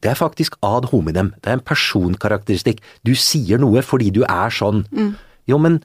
Det 0.00 0.12
er 0.12 0.18
faktisk 0.18 0.56
ad 0.64 0.88
hominem. 0.92 1.32
Det 1.40 1.52
er 1.52 1.58
en 1.58 1.66
personkarakteristikk. 1.66 2.80
Du 3.06 3.12
sier 3.18 3.60
noe 3.60 3.82
fordi 3.84 4.10
du 4.14 4.22
er 4.24 4.52
sånn. 4.54 4.84
Mm. 4.90 5.14
Jo, 5.50 5.58
men 5.60 5.80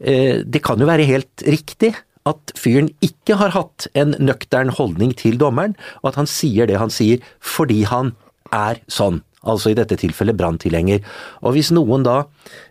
eh, 0.00 0.44
det 0.44 0.62
kan 0.64 0.80
jo 0.80 0.88
være 0.88 1.08
helt 1.08 1.44
riktig 1.46 1.94
at 2.28 2.52
fyren 2.58 2.90
ikke 3.04 3.38
har 3.40 3.54
hatt 3.54 3.88
en 3.98 4.14
nøktern 4.20 4.72
holdning 4.74 5.14
til 5.16 5.38
dommeren, 5.40 5.76
og 6.02 6.12
at 6.12 6.20
han 6.20 6.28
sier 6.28 6.68
det 6.68 6.80
han 6.80 6.92
sier 6.92 7.22
fordi 7.40 7.84
han 7.88 8.12
er 8.54 8.82
sånn. 8.92 9.22
Altså 9.48 9.70
i 9.70 9.78
dette 9.78 9.96
tilfellet 10.00 10.36
branntilhenger. 10.36 11.04
Og 11.46 11.54
hvis 11.54 11.70
noen 11.72 12.04
da 12.04 12.22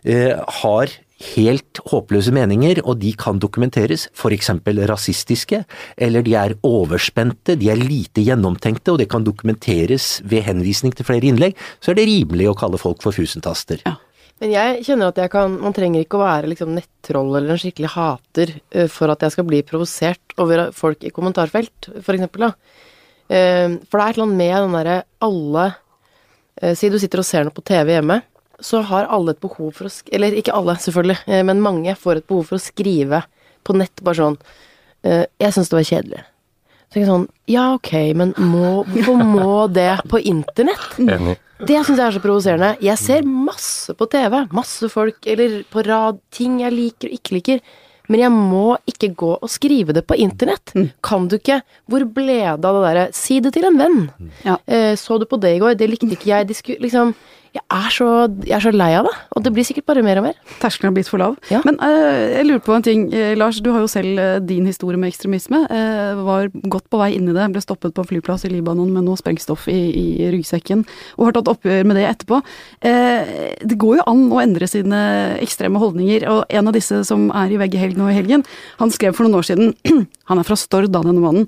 eh, 0.04 0.36
har 0.62 0.92
helt 1.34 1.80
håpløse 1.90 2.32
meninger, 2.34 2.80
og 2.84 3.00
de 3.02 3.12
kan 3.18 3.40
dokumenteres, 3.42 4.06
f.eks. 4.14 4.50
rasistiske, 4.90 5.64
eller 5.96 6.22
de 6.26 6.34
er 6.38 6.54
overspente, 6.66 7.56
de 7.58 7.70
er 7.72 7.80
lite 7.80 8.22
gjennomtenkte, 8.22 8.94
og 8.94 9.00
det 9.02 9.08
kan 9.10 9.26
dokumenteres 9.26 10.20
ved 10.24 10.46
henvisning 10.46 10.94
til 10.94 11.08
flere 11.08 11.26
innlegg, 11.26 11.58
så 11.82 11.92
er 11.92 11.98
det 11.98 12.10
rimelig 12.10 12.50
å 12.50 12.58
kalle 12.58 12.78
folk 12.80 13.02
for 13.02 13.16
fusentaster. 13.16 13.82
Ja. 13.86 13.96
Men 14.38 14.52
jeg 14.54 14.84
kjenner 14.86 15.10
at 15.10 15.18
jeg 15.18 15.32
kan 15.32 15.56
Man 15.58 15.74
trenger 15.74 16.04
ikke 16.04 16.18
å 16.20 16.22
være 16.22 16.52
liksom 16.52 16.76
nettroll 16.76 17.32
eller 17.32 17.56
en 17.56 17.58
skikkelig 17.58 17.90
hater 17.96 18.54
uh, 18.76 18.86
for 18.92 19.10
at 19.10 19.24
jeg 19.24 19.34
skal 19.34 19.48
bli 19.48 19.64
provosert 19.66 20.36
over 20.38 20.68
folk 20.76 21.02
i 21.02 21.10
kommentarfelt, 21.14 21.90
for 22.04 22.14
eksempel. 22.14 22.46
Uh, 22.46 23.78
for 23.90 23.98
det 23.98 24.04
er 24.04 24.06
et 24.06 24.18
eller 24.20 24.28
annet 24.28 24.38
med 24.38 24.54
den 24.54 24.76
derre 24.78 24.98
alle 25.26 25.66
uh, 25.74 26.74
Si 26.78 26.90
du 26.90 27.00
sitter 27.02 27.22
og 27.22 27.26
ser 27.26 27.48
noe 27.48 27.56
på 27.56 27.66
TV 27.66 27.96
hjemme, 27.96 28.20
så 28.60 28.80
har 28.82 29.06
alle 29.06 29.34
et 29.34 29.42
behov 29.42 29.72
for 29.76 29.88
å 29.88 29.92
Eller 30.12 30.34
ikke 30.38 30.54
alle, 30.54 30.74
selvfølgelig, 30.82 31.18
eh, 31.26 31.44
men 31.46 31.62
mange 31.62 31.94
får 31.96 32.20
et 32.20 32.26
behov 32.26 32.50
for 32.50 32.58
å 32.58 32.62
skrive 32.62 33.22
på 33.64 33.76
nett 33.76 34.02
bare 34.02 34.18
sånn 34.18 34.38
eh, 35.04 35.24
Jeg 35.38 35.54
syns 35.54 35.70
det 35.70 35.78
var 35.78 35.90
kjedelig. 35.90 36.22
Så 36.88 37.00
jeg 37.00 37.10
sånn 37.10 37.28
Ja, 37.50 37.66
ok, 37.76 37.92
men 38.18 38.32
må, 38.38 38.82
hvorfor 38.88 39.20
må 39.22 39.58
det 39.72 39.92
på 40.10 40.22
internett? 40.22 40.96
Enig. 40.98 41.36
Det 41.58 41.74
syns 41.82 41.98
jeg 41.98 42.06
er 42.06 42.14
så 42.14 42.22
provoserende. 42.22 42.70
Jeg 42.84 43.00
ser 43.02 43.26
masse 43.26 43.94
på 43.98 44.06
TV. 44.10 44.44
Masse 44.54 44.88
folk, 44.92 45.18
eller 45.26 45.62
på 45.72 45.82
rad, 45.86 46.20
ting 46.34 46.60
jeg 46.62 46.74
liker 46.74 47.10
og 47.10 47.16
ikke 47.18 47.34
liker. 47.34 47.62
Men 48.08 48.22
jeg 48.22 48.32
må 48.32 48.76
ikke 48.88 49.10
gå 49.20 49.32
og 49.36 49.50
skrive 49.52 49.92
det 49.96 50.04
på 50.08 50.16
internett. 50.16 50.72
Mm. 50.76 50.86
Kan 51.04 51.26
du 51.28 51.36
ikke? 51.36 51.58
Hvor 51.90 52.06
ble 52.08 52.38
det 52.38 52.46
av 52.54 52.62
det 52.62 52.84
derre 52.86 53.08
Si 53.16 53.40
det 53.44 53.52
til 53.56 53.66
en 53.68 53.80
venn. 53.80 53.98
Ja. 54.46 54.56
Eh, 54.64 54.94
så 54.96 55.18
du 55.20 55.26
på 55.28 55.40
det 55.42 55.56
i 55.56 55.60
går? 55.60 55.76
Det 55.76 55.90
likte 55.90 56.08
ikke 56.14 56.30
jeg. 56.30 56.48
De 56.48 56.56
skulle 56.56 56.86
liksom 56.86 57.12
jeg 57.54 57.64
er, 57.64 57.88
så, 57.92 58.06
jeg 58.44 58.54
er 58.58 58.62
så 58.62 58.72
lei 58.74 58.90
av 58.98 59.06
det, 59.08 59.14
og 59.36 59.44
det 59.44 59.52
blir 59.56 59.66
sikkert 59.66 59.86
bare 59.88 60.02
mer 60.04 60.20
og 60.20 60.26
mer. 60.26 60.36
Terskelen 60.60 60.90
har 60.90 60.96
blitt 60.98 61.08
for 61.10 61.20
lav. 61.20 61.36
Ja. 61.52 61.62
Men 61.64 61.78
uh, 61.80 62.34
jeg 62.34 62.46
lurer 62.48 62.62
på 62.64 62.74
en 62.76 62.84
ting. 62.84 63.06
Uh, 63.12 63.32
Lars, 63.40 63.60
du 63.64 63.70
har 63.72 63.80
jo 63.84 63.90
selv 63.90 64.20
uh, 64.20 64.36
din 64.44 64.68
historie 64.68 65.00
med 65.00 65.12
ekstremisme. 65.12 65.62
var 66.28 66.50
godt 66.70 66.88
på 66.92 67.00
vei 67.00 67.10
inn 67.16 67.30
i 67.30 67.36
det, 67.36 67.46
ble 67.54 67.62
stoppet 67.62 67.94
på 67.96 68.04
en 68.04 68.10
flyplass 68.10 68.44
i 68.48 68.52
Libanon 68.52 68.90
med 68.92 69.06
noe 69.06 69.18
sprengstoff 69.20 69.66
i, 69.72 69.78
i 69.78 70.28
ryggsekken, 70.32 70.84
og 71.16 71.28
har 71.28 71.38
tatt 71.38 71.50
oppgjør 71.54 71.88
med 71.88 71.98
det 71.98 72.06
etterpå. 72.08 72.40
det 72.82 73.78
går 73.80 73.98
jo 73.98 74.06
an 74.10 74.24
å 74.32 74.40
endre 74.42 74.68
sine 74.70 75.00
ekstreme 75.42 75.80
holdninger, 75.80 76.26
og 76.30 76.44
en 76.48 76.70
av 76.70 76.76
disse 76.76 77.02
som 77.08 77.28
er 77.36 77.54
i 77.54 77.60
VG 77.60 77.78
Helg 77.80 77.98
nå 77.98 78.10
i 78.10 78.16
helgen, 78.16 78.44
han 78.78 78.92
skrev 78.94 79.16
for 79.16 79.26
noen 79.26 79.40
år 79.40 79.48
siden 79.50 79.74
Han 80.28 80.40
er 80.40 80.44
fra 80.44 80.58
Stord, 80.60 80.90
da, 80.92 81.00
denne 81.00 81.22
mannen. 81.22 81.46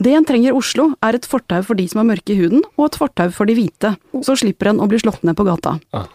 Det 0.00 0.14
en 0.16 0.24
trenger 0.24 0.52
i 0.52 0.56
Oslo, 0.56 0.92
er 1.04 1.18
et 1.18 1.26
fortau 1.28 1.60
for 1.66 1.78
de 1.78 1.84
som 1.90 2.00
er 2.00 2.08
mørke 2.14 2.32
i 2.32 2.38
huden, 2.38 2.64
og 2.78 2.88
et 2.88 2.98
fortau 3.02 3.28
for 3.34 3.48
de 3.48 3.56
hvite. 3.58 3.92
Så 4.24 4.38
slipper 4.40 4.70
en 4.70 4.80
å 4.80 4.88
bli 4.88 5.00
slått 5.02 5.22
ned 5.26 5.36
på 5.36 5.44
gata. 5.46 5.76
Ah, 5.92 6.08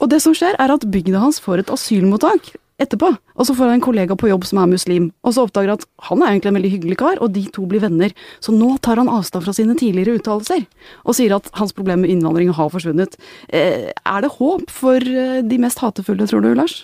og 0.00 0.10
det 0.10 0.20
som 0.24 0.34
skjer, 0.34 0.58
er 0.58 0.74
at 0.74 0.86
bygda 0.90 1.22
hans 1.22 1.38
får 1.42 1.62
et 1.62 1.72
asylmottak 1.72 2.54
etterpå. 2.82 3.12
Og 3.38 3.46
så 3.46 3.54
får 3.54 3.70
han 3.70 3.78
en 3.78 3.84
kollega 3.84 4.16
på 4.18 4.28
jobb 4.30 4.46
som 4.48 4.60
er 4.62 4.70
muslim, 4.72 5.10
og 5.22 5.34
så 5.34 5.44
oppdager 5.46 5.76
at 5.76 5.84
han 6.08 6.22
er 6.22 6.32
egentlig 6.32 6.50
en 6.50 6.58
veldig 6.58 6.72
hyggelig 6.72 6.98
kar, 7.00 7.20
og 7.22 7.34
de 7.36 7.44
to 7.54 7.66
blir 7.70 7.84
venner. 7.84 8.14
Så 8.42 8.54
nå 8.54 8.72
tar 8.82 8.98
han 9.00 9.10
avstand 9.10 9.46
fra 9.46 9.54
sine 9.56 9.76
tidligere 9.78 10.18
uttalelser, 10.18 10.64
og 11.04 11.18
sier 11.18 11.36
at 11.36 11.46
hans 11.58 11.74
problem 11.76 12.02
med 12.04 12.14
innvandring 12.14 12.50
har 12.56 12.72
forsvunnet. 12.74 13.14
Eh, 13.48 13.92
er 13.94 14.24
det 14.24 14.32
håp 14.40 14.66
for 14.74 14.98
eh, 14.98 15.38
de 15.46 15.60
mest 15.62 15.82
hatefulle, 15.84 16.26
tror 16.30 16.42
du, 16.42 16.50
Lars? 16.58 16.82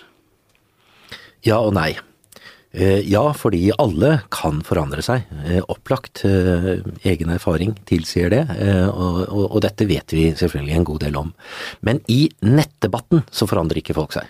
Ja 1.43 1.59
og 1.59 1.75
nei. 1.75 1.95
Eh, 2.71 3.01
ja, 3.11 3.23
fordi 3.35 3.65
alle 3.75 4.21
kan 4.31 4.61
forandre 4.63 5.03
seg. 5.03 5.27
Eh, 5.45 5.59
opplagt. 5.71 6.23
Eh, 6.27 6.79
egen 7.03 7.33
erfaring 7.33 7.73
tilsier 7.87 8.31
det, 8.31 8.43
og, 8.91 9.57
dette 9.63 9.87
vet 9.89 10.13
vi 10.15 10.29
selvfølgelig 10.37 10.77
en 10.77 10.87
god 10.87 11.01
del 11.03 11.17
om. 11.19 11.33
Men 11.81 11.99
i 12.07 12.29
nettdebatten 12.45 13.25
så 13.31 13.47
forandrer 13.49 13.81
ikke 13.81 13.97
folk 13.97 14.15
seg. 14.15 14.29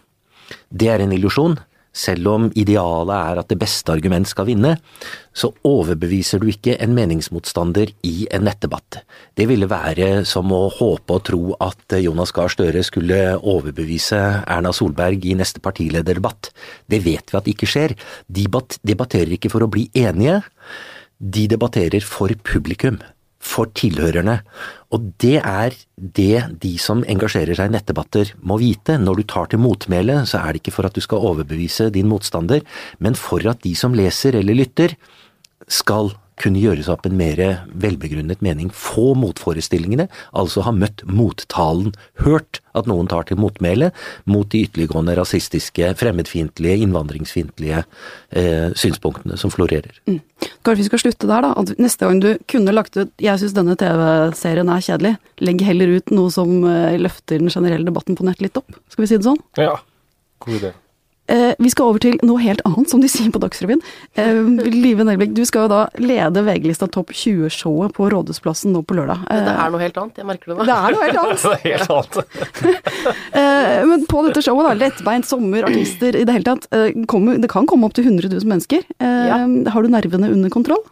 Det 0.70 0.90
er 0.90 1.04
en 1.04 1.14
illusjon. 1.14 1.60
Selv 1.92 2.30
om 2.32 2.48
idealet 2.56 3.14
er 3.16 3.42
at 3.42 3.50
det 3.52 3.60
beste 3.60 3.92
argument 3.92 4.28
skal 4.30 4.48
vinne, 4.48 4.76
så 5.36 5.52
overbeviser 5.68 6.42
du 6.42 6.48
ikke 6.52 6.78
en 6.82 6.96
meningsmotstander 6.96 7.92
i 8.08 8.28
en 8.32 8.46
nettdebatt. 8.48 9.02
Det 9.36 9.48
ville 9.52 9.70
være 9.72 10.24
som 10.28 10.52
å 10.56 10.64
håpe 10.72 11.18
og 11.18 11.24
tro 11.28 11.42
at 11.60 11.98
Jonas 12.00 12.34
Gahr 12.36 12.52
Støre 12.52 12.84
skulle 12.88 13.20
overbevise 13.38 14.20
Erna 14.42 14.74
Solberg 14.76 15.28
i 15.28 15.38
neste 15.40 15.64
partilederdebatt. 15.64 16.52
Det 16.88 17.04
vet 17.04 17.32
vi 17.32 17.40
at 17.40 17.50
ikke 17.52 17.70
skjer. 17.70 17.96
De 18.28 18.48
debatterer 18.88 19.36
ikke 19.38 19.52
for 19.52 19.66
å 19.66 19.72
bli 19.72 19.90
enige, 19.98 20.42
de 21.22 21.46
debatterer 21.52 22.02
for 22.02 22.34
publikum 22.48 22.98
for 23.42 23.72
tilhørerne. 23.78 24.40
Og 24.94 25.12
det 25.24 25.38
er 25.40 25.76
det 25.96 26.44
de 26.62 26.72
som 26.82 27.04
engasjerer 27.10 27.58
seg 27.58 27.72
i 27.72 27.76
nettdebatter 27.76 28.34
må 28.46 28.60
vite. 28.62 29.00
Når 29.02 29.22
du 29.22 29.24
tar 29.34 29.52
til 29.52 29.62
motmæle, 29.64 30.22
så 30.30 30.44
er 30.44 30.54
det 30.54 30.62
ikke 30.62 30.76
for 30.78 30.88
at 30.88 30.98
du 30.98 31.02
skal 31.04 31.24
overbevise 31.32 31.90
din 31.94 32.10
motstander, 32.12 32.62
men 33.00 33.18
for 33.18 33.44
at 33.50 33.64
de 33.66 33.74
som 33.78 33.96
leser 33.98 34.38
eller 34.40 34.62
lytter, 34.62 34.96
skal 35.72 36.14
kunne 36.42 36.62
gjøre 36.62 36.84
seg 36.86 36.96
opp 36.96 37.08
en 37.08 37.18
mer 37.20 37.40
velbegrunnet 37.84 38.42
mening. 38.46 38.72
Få 38.74 39.12
motforestillingene, 39.20 40.08
altså 40.38 40.66
ha 40.66 40.74
møtt 40.76 41.04
mottalen, 41.08 41.94
hørt 42.26 42.62
at 42.78 42.88
noen 42.88 43.10
tar 43.12 43.28
til 43.28 43.40
motmæle 43.42 43.92
mot 44.30 44.48
de 44.52 44.64
ytterliggående 44.66 45.16
rasistiske, 45.20 45.94
fremmedfiendtlige, 46.00 46.82
innvandringsfiendtlige 46.86 47.84
eh, 47.84 48.70
synspunktene 48.80 49.40
som 49.40 49.54
florerer. 49.54 49.98
Mm. 50.10 50.22
Kanskje 50.66 50.80
vi 50.84 50.90
skal 50.90 51.04
slutte 51.04 51.30
der, 51.30 51.46
da. 51.46 51.54
At 51.62 51.74
neste 51.82 52.08
gang 52.08 52.22
du 52.24 52.30
kunne 52.52 52.76
lagt 52.76 52.98
ut 52.98 53.12
'jeg 53.22 53.40
syns 53.40 53.58
denne 53.58 53.76
TV-serien 53.76 54.70
er 54.70 54.86
kjedelig', 54.88 55.18
legg 55.42 55.62
heller 55.62 55.98
ut 55.98 56.12
noe 56.12 56.32
som 56.32 56.64
eh, 56.64 56.98
løfter 56.98 57.40
den 57.40 57.50
generelle 57.50 57.86
debatten 57.86 58.16
på 58.16 58.26
nett 58.26 58.42
litt 58.42 58.58
opp. 58.58 58.72
Skal 58.90 59.04
vi 59.04 59.12
si 59.12 59.18
det 59.18 59.28
sånn? 59.28 59.42
Ja. 59.58 59.76
God 60.40 60.58
idé. 60.58 60.74
Eh, 61.32 61.54
vi 61.64 61.72
skal 61.72 61.92
over 61.92 62.02
til 62.04 62.18
noe 62.28 62.42
helt 62.44 62.62
annet, 62.68 62.90
som 62.92 63.02
de 63.04 63.10
sier 63.12 63.32
på 63.32 63.40
Dagsrevyen. 63.42 63.82
Eh, 64.20 64.42
Live 64.74 65.06
Nelvik, 65.08 65.32
du 65.38 65.44
skal 65.48 65.66
jo 65.66 65.72
da 65.72 65.82
lede 66.02 66.44
VG-lista 66.44 66.90
Topp 66.92 67.14
20-showet 67.16 67.96
på 67.96 68.10
Rådhusplassen 68.12 68.74
nå 68.76 68.84
på 68.88 68.98
lørdag. 69.00 69.24
Eh, 69.32 69.44
det 69.48 69.56
er 69.56 69.74
noe 69.74 69.84
helt 69.84 70.00
annet, 70.02 70.20
jeg 70.20 70.28
merker 70.28 70.52
det 70.52 70.58
nå. 70.60 70.68
Det 70.68 70.78
er 70.78 70.96
noe 70.96 71.08
helt 71.08 71.22
annet. 71.24 71.44
det 71.48 71.54
er 71.56 71.68
helt 71.70 71.94
annet. 71.96 72.40
eh, 73.42 73.76
men 73.92 74.08
på 74.12 74.24
dette 74.28 74.44
showet, 74.44 74.68
da, 74.68 74.80
lettbeint, 74.82 75.30
sommer, 75.30 75.68
artister, 75.70 76.18
i 76.20 76.26
det 76.28 76.36
hele 76.36 76.48
tatt. 76.48 76.68
Eh, 76.76 77.06
kommer, 77.12 77.40
det 77.40 77.52
kan 77.52 77.70
komme 77.70 77.88
opp 77.88 77.96
til 77.96 78.10
100 78.10 78.34
000 78.34 78.50
mennesker. 78.52 78.84
Eh, 79.00 79.22
ja. 79.32 79.46
Har 79.72 79.86
du 79.86 79.94
nervene 79.94 80.34
under 80.34 80.52
kontroll? 80.52 80.84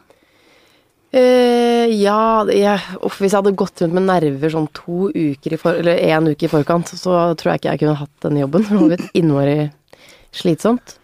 Uh, 1.10 1.90
ja, 1.90 2.46
jeg, 2.54 2.98
uff, 3.02 3.16
hvis 3.18 3.34
jeg 3.34 3.40
hadde 3.40 3.56
gått 3.58 3.82
rundt 3.82 3.96
med 3.98 4.06
nerver 4.06 4.52
sånn 4.54 4.68
to 4.78 5.08
uker 5.10 5.56
i 5.56 5.58
for, 5.58 5.80
eller 5.82 5.98
én 6.06 6.28
uke 6.30 6.46
i 6.46 6.52
forkant, 6.52 6.92
så 6.94 7.32
tror 7.34 7.56
jeg 7.56 7.64
ikke 7.64 7.72
jeg 7.72 7.82
kunne 7.82 7.96
hatt 7.98 8.28
denne 8.28 8.44
jobben. 8.44 8.62
Det 8.62 8.76
hadde 8.76 8.90
blitt 8.92 9.18
innmari 9.18 9.56
slitsomt. 10.36 10.96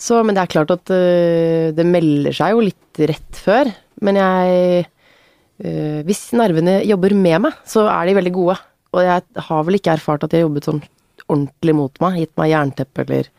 Så, 0.00 0.22
men 0.24 0.36
det 0.36 0.44
er 0.44 0.52
klart 0.54 0.72
at 0.72 0.92
uh, 0.92 1.70
det 1.76 1.86
melder 1.86 2.34
seg 2.36 2.54
jo 2.54 2.64
litt 2.64 3.02
rett 3.10 3.42
før. 3.44 3.68
Men 4.00 4.16
jeg 4.20 4.86
uh, 4.86 6.00
Hvis 6.08 6.30
nervene 6.36 6.80
jobber 6.88 7.14
med 7.16 7.44
meg, 7.46 7.58
så 7.68 7.84
er 7.92 8.08
de 8.08 8.16
veldig 8.16 8.34
gode. 8.36 8.56
Og 8.96 9.04
jeg 9.06 9.44
har 9.50 9.66
vel 9.66 9.78
ikke 9.78 9.94
erfart 9.98 10.24
at 10.24 10.32
de 10.32 10.40
har 10.40 10.48
jobbet 10.48 10.66
sånn 10.70 10.82
ordentlig 11.26 11.76
mot 11.76 12.02
meg. 12.02 12.22
Gitt 12.22 12.34
meg 12.40 12.54
jernteppe 12.54 13.04
eller 13.04 13.30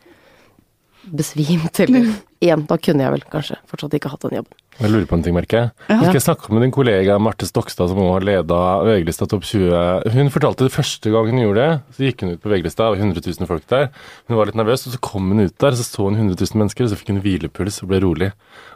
besvimt 1.02 1.82
eller 1.82 2.12
Igjen, 2.42 2.64
da 2.66 2.74
kunne 2.82 3.04
jeg 3.04 3.14
vel 3.14 3.24
kanskje 3.30 3.56
fortsatt 3.70 3.92
ikke 3.94 4.10
hatt 4.10 4.24
den 4.26 4.40
jobben. 4.40 4.61
Jeg 4.80 4.88
lurer 4.88 5.04
på 5.06 5.16
en 5.18 5.22
ting, 5.24 5.34
merker 5.36 5.58
jeg. 5.58 5.70
Ja. 5.90 5.98
Skal 6.00 6.16
jeg 6.16 6.24
snakke 6.24 6.52
med 6.54 6.64
din 6.64 6.72
kollega 6.72 7.18
Marte 7.20 7.44
Stokstad, 7.46 7.90
som 7.90 7.98
også 8.00 8.14
har 8.14 8.24
leda 8.24 8.60
VG-lista 8.86 9.26
Topp 9.28 9.44
20. 9.44 10.08
Hun 10.14 10.30
fortalte 10.32 10.64
det 10.66 10.72
første 10.72 11.12
gang 11.12 11.28
hun 11.28 11.42
gjorde 11.42 11.66
det, 11.66 11.74
så 11.92 12.06
gikk 12.06 12.24
hun 12.24 12.32
ut 12.32 12.40
på 12.42 12.50
VG-lista, 12.50 12.86
og 12.88 12.96
100 12.96 13.20
000 13.26 13.50
folk 13.50 13.66
der. 13.70 13.90
Hun 14.30 14.38
var 14.38 14.48
litt 14.48 14.56
nervøs, 14.58 14.86
og 14.88 14.96
så 14.96 15.02
kom 15.04 15.28
hun 15.28 15.44
ut 15.44 15.54
der, 15.60 15.76
så 15.76 15.84
så 15.84 16.08
hun 16.08 16.16
100 16.16 16.40
000 16.40 16.62
mennesker, 16.62 16.88
og 16.88 16.92
så 16.92 16.98
fikk 16.98 17.12
hun 17.12 17.20
hvilepuls 17.26 17.82
og 17.84 17.92
ble 17.92 18.00
rolig. 18.06 18.30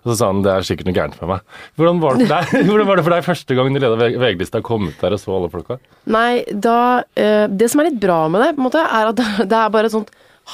Og 0.05 0.13
så 0.13 0.19
sa 0.21 0.31
hun 0.35 0.45
det 0.45 0.53
er 0.53 0.69
sikkert 0.69 0.91
noe 0.91 0.99
gærent 1.01 1.19
med 1.23 1.33
meg. 1.33 1.59
Hvordan 1.81 2.05
var 2.05 2.21
det 2.21 2.29
for 2.29 2.37
deg, 2.37 2.55
Hvordan 2.71 2.91
var 2.91 3.01
det 3.01 3.07
for 3.09 3.17
deg 3.17 3.27
første 3.31 3.59
gang 3.59 3.73
du 3.73 3.81
leda 3.81 4.13
VG-lista, 4.21 4.63
kom 4.69 4.91
ut 4.91 5.03
der 5.03 5.17
og 5.17 5.25
så 5.25 5.35
alle 5.41 5.51
folka? 5.57 5.81
Nei, 6.13 6.45
da 6.53 6.79
uh, 7.03 7.45
Det 7.49 7.73
som 7.73 7.81
er 7.83 7.91
litt 7.91 8.01
bra 8.05 8.27
med 8.29 8.45
det, 8.45 8.53
på 8.55 8.63
en 8.63 8.69
måte, 8.69 8.85
er 8.85 9.15
at 9.15 9.27
det 9.51 9.61
er 9.65 9.73
bare 9.73 9.89
et 9.89 9.97
sånt 9.97 10.13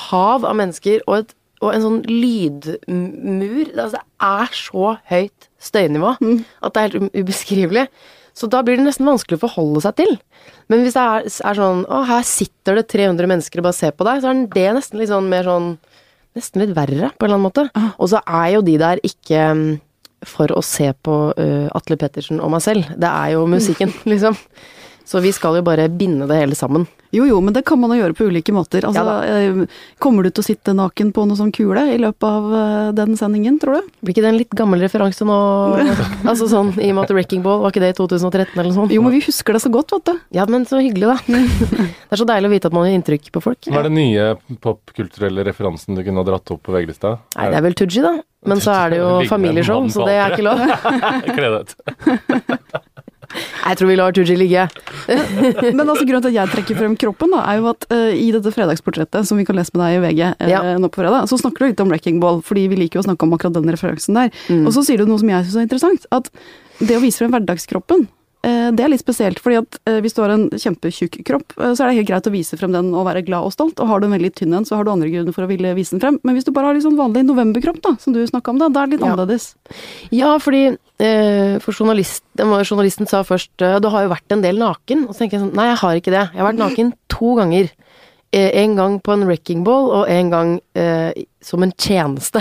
hav 0.09 0.47
av 0.49 0.57
mennesker 0.57 1.03
og 1.05 1.19
et 1.19 1.39
og 1.63 1.71
en 1.71 1.85
sånn 1.85 2.01
lydmur. 2.09 3.71
Altså, 3.77 4.01
det 4.01 4.29
er 4.29 4.57
så 4.59 4.97
høyt 5.13 5.49
støynivå 5.63 6.17
mm. 6.19 6.41
at 6.67 6.75
det 6.75 6.83
er 6.83 6.91
helt 6.91 7.17
ubeskrivelig. 7.23 7.87
Så 8.35 8.49
da 8.49 8.63
blir 8.65 8.79
det 8.81 8.87
nesten 8.87 9.09
vanskelig 9.09 9.39
å 9.39 9.45
forholde 9.45 9.83
seg 9.85 9.97
til. 10.01 10.13
Men 10.73 10.85
hvis 10.85 10.97
det 10.97 11.05
er, 11.05 11.27
er 11.29 11.59
sånn 11.59 11.83
Å, 11.85 12.03
her 12.09 12.23
sitter 12.27 12.79
det 12.79 12.87
300 12.89 13.29
mennesker 13.29 13.61
og 13.61 13.67
bare 13.69 13.77
ser 13.77 13.93
på 13.93 14.07
deg, 14.09 14.23
så 14.23 14.31
er 14.33 14.45
det 14.55 14.69
nesten 14.79 15.03
litt 15.03 15.11
sånn 15.13 15.29
mer 15.33 15.49
sånn 15.49 15.75
Nesten 16.33 16.63
litt 16.63 16.71
verre, 16.73 17.11
på 17.13 17.27
en 17.27 17.29
eller 17.29 17.37
annen 17.37 17.45
måte. 17.45 17.63
Ah. 17.77 17.91
Og 18.01 18.09
så 18.09 18.23
er 18.25 18.55
jo 18.55 18.63
de 18.65 18.79
der 18.81 19.03
ikke 19.05 19.51
mm, 19.53 19.67
for 20.25 20.49
å 20.57 20.63
se 20.65 20.87
på 21.05 21.17
uh, 21.37 21.67
Atle 21.77 21.99
Pettersen 22.01 22.41
og 22.41 22.55
meg 22.55 22.63
selv. 22.65 22.89
Det 22.97 23.11
er 23.11 23.35
jo 23.35 23.43
musikken, 23.53 23.93
liksom. 24.09 24.39
Så 25.05 25.23
vi 25.25 25.33
skal 25.35 25.59
jo 25.59 25.67
bare 25.67 25.89
binde 25.89 26.29
det 26.31 26.39
hele 26.39 26.59
sammen. 26.59 26.87
Jo 27.13 27.27
jo, 27.29 27.41
men 27.45 27.53
det 27.53 27.61
kan 27.69 27.77
man 27.77 27.93
jo 27.93 27.99
gjøre 27.99 28.15
på 28.17 28.27
ulike 28.33 28.55
måter. 28.57 28.87
Altså, 28.89 29.03
ja, 29.05 29.41
eh, 29.45 29.81
kommer 30.01 30.25
du 30.25 30.31
til 30.31 30.41
å 30.41 30.47
sitte 30.47 30.73
naken 30.73 31.11
på 31.13 31.27
noe 31.29 31.37
sånn 31.37 31.51
kule 31.53 31.83
i 31.93 31.99
løpet 32.01 32.25
av 32.25 32.55
eh, 32.57 32.93
den 32.97 33.19
sendingen, 33.21 33.59
tror 33.61 33.77
du? 33.77 33.91
Blir 34.01 34.15
ikke 34.15 34.25
det 34.25 34.31
en 34.31 34.39
litt 34.41 34.57
gammel 34.57 34.81
referanse 34.81 35.27
nå? 35.29 35.37
altså 36.31 36.49
sånn 36.49 36.73
i 36.79 36.89
og 36.89 36.97
med 36.97 37.03
at 37.05 37.13
Wrecking 37.13 37.45
Ball, 37.45 37.61
var 37.61 37.75
ikke 37.75 37.85
det 37.85 37.93
i 37.93 37.99
2013 38.01 38.55
eller 38.55 38.71
noe 38.71 38.79
sånt? 38.79 38.95
Jo, 38.97 39.05
men 39.05 39.13
vi 39.19 39.21
husker 39.27 39.59
det 39.59 39.61
så 39.61 39.73
godt, 39.75 39.93
vet 39.93 40.09
du. 40.09 40.23
Ja, 40.39 40.47
men 40.49 40.65
så 40.69 40.81
hyggelig, 40.81 41.13
da. 41.13 41.19
det 41.29 42.17
er 42.17 42.23
så 42.23 42.29
deilig 42.33 42.49
å 42.49 42.55
vite 42.55 42.73
at 42.73 42.79
man 42.79 42.89
har 42.89 42.97
inntrykk 42.97 43.29
på 43.37 43.45
folk. 43.45 43.69
Hva 43.69 43.83
er 43.83 43.91
den 43.91 43.99
nye 44.01 44.31
popkulturelle 44.65 45.45
referansen 45.51 46.01
du 46.01 46.07
kunne 46.07 46.25
ha 46.25 46.31
dratt 46.33 46.55
opp 46.57 46.65
på 46.65 46.73
VG-lista? 46.79 47.19
Nei, 47.37 47.51
det 47.53 47.61
er 47.61 47.67
vel 47.69 47.77
Tooji, 47.77 48.07
da. 48.09 48.15
Men 48.49 48.65
så 48.65 48.73
er 48.75 48.97
det 48.97 49.03
jo 49.03 49.11
familieshow, 49.29 49.85
så 49.93 50.09
det 50.09 50.17
er 50.17 50.33
ikke 50.33 50.49
lov. 50.49 50.65
Kle 51.37 51.53
deg 51.53 51.61
ut. 51.61 52.89
Jeg 53.35 53.79
tror 53.79 53.91
vi 53.91 53.97
lar 53.99 54.15
Tooji 54.17 54.37
ligge. 54.39 54.67
Men 55.77 55.85
altså, 55.87 56.07
grunnen 56.07 56.25
til 56.25 56.33
at 56.33 56.39
jeg 56.39 56.53
trekker 56.55 56.81
frem 56.81 56.97
kroppen, 57.01 57.35
da, 57.35 57.43
er 57.51 57.61
jo 57.61 57.69
at 57.73 57.87
uh, 57.93 58.11
i 58.15 58.31
dette 58.35 58.55
fredagsportrettet 58.55 59.29
som 59.29 59.41
vi 59.41 59.47
kan 59.49 59.59
lese 59.59 59.75
med 59.75 59.85
deg 59.85 59.99
i 59.99 60.03
VG 60.07 60.23
uh, 60.29 60.49
ja. 60.51 60.63
nå 60.83 60.91
på 60.93 61.03
fredag, 61.03 61.29
så 61.31 61.39
snakker 61.41 61.65
du 61.65 61.73
litt 61.73 61.85
om 61.85 61.93
Wrecking 61.93 62.23
Ball, 62.23 62.43
fordi 62.47 62.67
vi 62.73 62.81
liker 62.85 63.01
jo 63.01 63.05
å 63.05 63.09
snakke 63.11 63.29
om 63.29 63.37
akkurat 63.37 63.59
den 63.59 63.71
referansen 63.73 64.19
der. 64.19 64.33
Mm. 64.49 64.67
Og 64.67 64.75
så 64.77 64.85
sier 64.87 65.03
du 65.03 65.09
noe 65.09 65.21
som 65.23 65.31
jeg 65.33 65.47
syns 65.47 65.61
er 65.61 65.69
interessant, 65.69 66.11
at 66.15 66.33
det 66.83 66.99
å 66.99 67.05
vise 67.05 67.23
frem 67.23 67.33
hverdagskroppen 67.35 68.09
det 68.43 68.83
er 68.83 68.91
litt 68.91 69.03
spesielt, 69.03 69.39
fordi 69.39 69.61
at 69.61 69.77
eh, 69.87 70.01
hvis 70.03 70.17
du 70.17 70.23
har 70.25 70.33
en 70.35 70.49
kjempetjukk 70.51 71.21
kropp, 71.29 71.55
eh, 71.61 71.75
så 71.77 71.85
er 71.85 71.93
det 71.93 72.01
helt 72.01 72.09
greit 72.09 72.27
å 72.27 72.33
vise 72.35 72.57
frem 72.59 72.73
den 72.75 72.89
og 72.91 73.07
være 73.07 73.23
glad 73.27 73.47
og 73.47 73.55
stolt. 73.55 73.79
Og 73.79 73.87
har 73.87 74.03
du 74.03 74.09
en 74.09 74.17
veldig 74.17 74.33
tynn 74.39 74.57
en, 74.59 74.67
så 74.67 74.79
har 74.79 74.87
du 74.87 74.91
andre 74.91 75.11
grunner 75.13 75.37
for 75.37 75.47
å 75.47 75.51
ville 75.51 75.75
vise 75.79 75.95
den 75.95 76.03
frem. 76.03 76.19
Men 76.27 76.35
hvis 76.35 76.49
du 76.49 76.51
bare 76.55 76.73
har 76.73 76.81
sånn 76.83 76.99
vanlig 76.99 77.23
novemberkropp, 77.29 77.79
da, 77.85 77.95
som 78.03 78.17
du 78.17 78.19
snakka 78.27 78.55
om, 78.55 78.59
da, 78.63 78.71
da 78.73 78.83
er 78.83 78.91
det 78.91 78.97
litt 78.97 79.05
ja. 79.07 79.13
annerledes. 79.13 79.47
Ja, 80.11 80.33
fordi 80.43 80.65
eh, 80.73 81.61
for 81.63 81.71
journalist, 81.71 82.25
journalisten 82.41 83.11
sa 83.11 83.23
først 83.27 83.55
du 83.63 83.89
har 83.95 84.09
jo 84.09 84.11
vært 84.11 84.35
en 84.35 84.43
del 84.43 84.59
naken. 84.59 85.07
Og 85.07 85.15
så 85.15 85.23
tenker 85.23 85.39
jeg 85.39 85.45
sånn, 85.47 85.55
nei, 85.59 85.69
jeg 85.71 85.81
har 85.85 86.03
ikke 86.03 86.17
det. 86.17 86.27
Jeg 86.33 86.43
har 86.43 86.51
vært 86.51 86.63
naken 86.65 86.93
to 87.15 87.37
ganger. 87.39 87.71
En 88.33 88.79
gang 88.79 88.95
på 89.05 89.13
en 89.13 89.27
wrecking 89.29 89.61
ball, 89.61 89.91
og 89.93 90.09
en 90.09 90.31
gang 90.33 90.53
eh, 90.79 91.13
som 91.45 91.63
en 91.63 91.75
tjeneste 91.77 92.41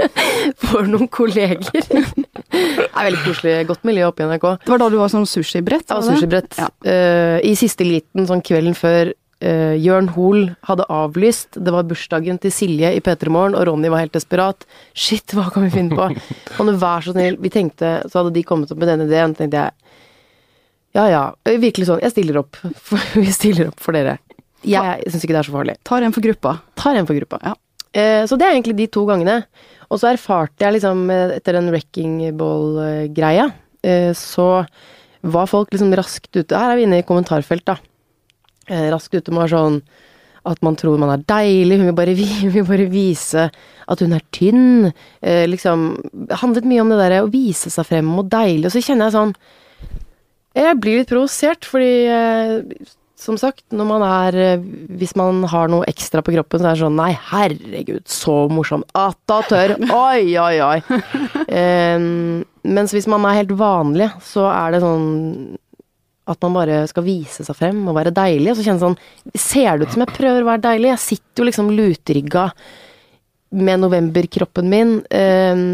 for 0.68 0.86
noen 0.86 1.10
kolleger. 1.10 1.82
Det 2.56 2.88
er 2.88 3.08
veldig 3.10 3.22
koselig. 3.26 3.54
Godt 3.68 3.86
miljø 3.88 4.08
oppe 4.08 4.24
i 4.24 4.30
NRK. 4.30 4.48
Det 4.64 4.72
var 4.74 4.82
da 4.82 4.90
du 4.92 4.98
var 5.00 5.12
sånn 5.12 5.28
sushibrett? 5.28 5.86
Ja, 5.92 6.00
sushibrett. 6.04 6.58
Ja. 6.58 6.72
Uh, 6.86 7.38
I 7.44 7.54
siste 7.58 7.86
liten, 7.86 8.26
sånn 8.28 8.42
kvelden 8.46 8.76
før 8.78 9.12
uh, 9.12 9.74
Jørn 9.76 10.10
Hoel 10.16 10.50
hadde 10.68 10.88
avlyst. 10.92 11.60
Det 11.60 11.74
var 11.74 11.88
bursdagen 11.88 12.40
til 12.42 12.54
Silje 12.54 12.94
i 12.96 13.02
P3 13.04 13.32
Morgen, 13.32 13.56
og 13.58 13.68
Ronny 13.68 13.92
var 13.92 14.04
helt 14.04 14.16
desperat. 14.16 14.68
Shit, 14.96 15.36
hva 15.36 15.48
kan 15.54 15.66
vi 15.66 15.74
finne 15.74 15.96
på? 15.96 16.10
Kan 16.56 16.70
du 16.70 16.76
være 16.76 17.08
så 17.08 17.16
snill? 17.16 17.40
Vi 17.42 17.52
tenkte, 17.52 17.98
så 18.10 18.22
hadde 18.22 18.36
de 18.36 18.46
kommet 18.46 18.72
opp 18.72 18.80
med 18.80 18.92
denne 18.92 19.08
ideen, 19.10 19.36
tenkte 19.36 19.66
jeg 19.66 19.76
ja 20.96 21.04
ja, 21.12 21.22
virkelig 21.60 21.90
sånn. 21.90 22.00
Jeg 22.04 22.14
stiller 22.14 22.40
opp. 22.40 22.56
vi 23.20 23.28
stiller 23.34 23.70
opp 23.72 23.82
for 23.84 23.96
dere. 23.96 24.16
Jeg, 24.66 24.80
jeg 25.04 25.12
syns 25.12 25.26
ikke 25.26 25.36
det 25.36 25.42
er 25.42 25.48
så 25.50 25.54
farlig. 25.54 25.76
Tar 25.86 26.06
en 26.06 26.14
for 26.16 26.24
gruppa. 26.24 26.56
Tar 26.80 26.98
en 26.98 27.08
for 27.08 27.18
gruppa, 27.18 27.40
ja. 27.44 27.52
Uh, 27.96 28.22
så 28.28 28.36
det 28.36 28.44
er 28.44 28.56
egentlig 28.56 28.76
de 28.76 28.90
to 28.92 29.06
gangene. 29.08 29.40
Og 29.90 30.00
så 30.00 30.10
erfarte 30.10 30.64
jeg 30.64 30.76
liksom, 30.76 31.06
etter 31.10 31.58
den 31.58 31.70
wrecking 31.70 32.18
ball-greia, 32.38 33.46
eh, 33.86 34.10
så 34.18 34.66
var 35.26 35.50
folk 35.50 35.72
liksom 35.74 35.94
raskt 35.98 36.34
ute 36.36 36.58
Her 36.58 36.72
er 36.72 36.78
vi 36.78 36.86
inne 36.86 37.00
i 37.00 37.06
kommentarfelt, 37.06 37.66
da. 37.66 37.78
Eh, 38.66 38.88
raskt 38.90 39.14
ute 39.14 39.34
med 39.34 39.50
sånn 39.52 39.80
at 40.46 40.60
man 40.62 40.76
tror 40.78 40.98
man 41.02 41.10
er 41.10 41.24
deilig, 41.26 41.78
hun 41.80 41.88
vil 41.88 41.96
bare, 41.98 42.14
vil 42.54 42.66
bare 42.66 42.88
vise 42.90 43.48
at 43.86 44.02
hun 44.02 44.14
er 44.14 44.26
tynn. 44.34 44.92
Eh, 45.22 45.46
liksom 45.50 45.88
Det 46.10 46.42
handlet 46.42 46.68
mye 46.70 46.82
om 46.82 46.92
det 46.92 47.00
derre 47.00 47.24
å 47.24 47.30
vise 47.30 47.70
seg 47.70 47.86
frem 47.86 48.10
og 48.18 48.30
deilig, 48.30 48.68
og 48.68 48.74
så 48.74 48.82
kjenner 48.82 49.08
jeg 49.08 49.16
sånn 49.18 49.34
Jeg 50.56 50.78
blir 50.82 51.02
litt 51.02 51.10
provosert, 51.10 51.66
fordi 51.68 51.90
som 53.16 53.38
sagt, 53.40 53.64
når 53.72 53.86
man 53.88 54.02
er 54.04 54.36
eh, 54.36 54.64
Hvis 55.00 55.14
man 55.16 55.40
har 55.48 55.70
noe 55.72 55.86
ekstra 55.88 56.20
på 56.24 56.34
kroppen, 56.34 56.60
så 56.60 56.68
er 56.68 56.76
det 56.76 56.82
sånn 56.84 56.98
Nei, 56.98 57.10
herregud, 57.30 58.04
så 58.12 58.34
morsom. 58.52 58.84
tør, 59.48 59.76
Oi, 59.88 60.36
oi, 60.36 60.56
oi. 60.60 60.80
Um, 61.56 62.42
mens 62.66 62.92
hvis 62.92 63.06
man 63.08 63.24
er 63.28 63.38
helt 63.38 63.54
vanlig, 63.56 64.10
så 64.26 64.44
er 64.50 64.74
det 64.74 64.82
sånn 64.82 65.06
at 66.26 66.42
man 66.42 66.56
bare 66.56 66.80
skal 66.90 67.04
vise 67.06 67.44
seg 67.46 67.54
frem 67.56 67.84
og 67.86 67.94
være 67.96 68.12
deilig. 68.14 68.50
Og 68.50 68.58
så 68.58 68.66
kjennes 68.66 68.82
det 68.82 68.88
sånn 68.88 69.38
Ser 69.46 69.78
det 69.78 69.86
ut 69.86 69.94
som 69.94 70.02
jeg 70.04 70.16
prøver 70.16 70.42
å 70.42 70.48
være 70.50 70.64
deilig? 70.66 70.90
Jeg 70.92 71.04
sitter 71.04 71.42
jo 71.42 71.48
liksom 71.48 71.70
lutrygga 71.76 72.48
med 73.56 73.84
novemberkroppen 73.84 74.72
min 74.72 74.96
Um, 75.08 75.68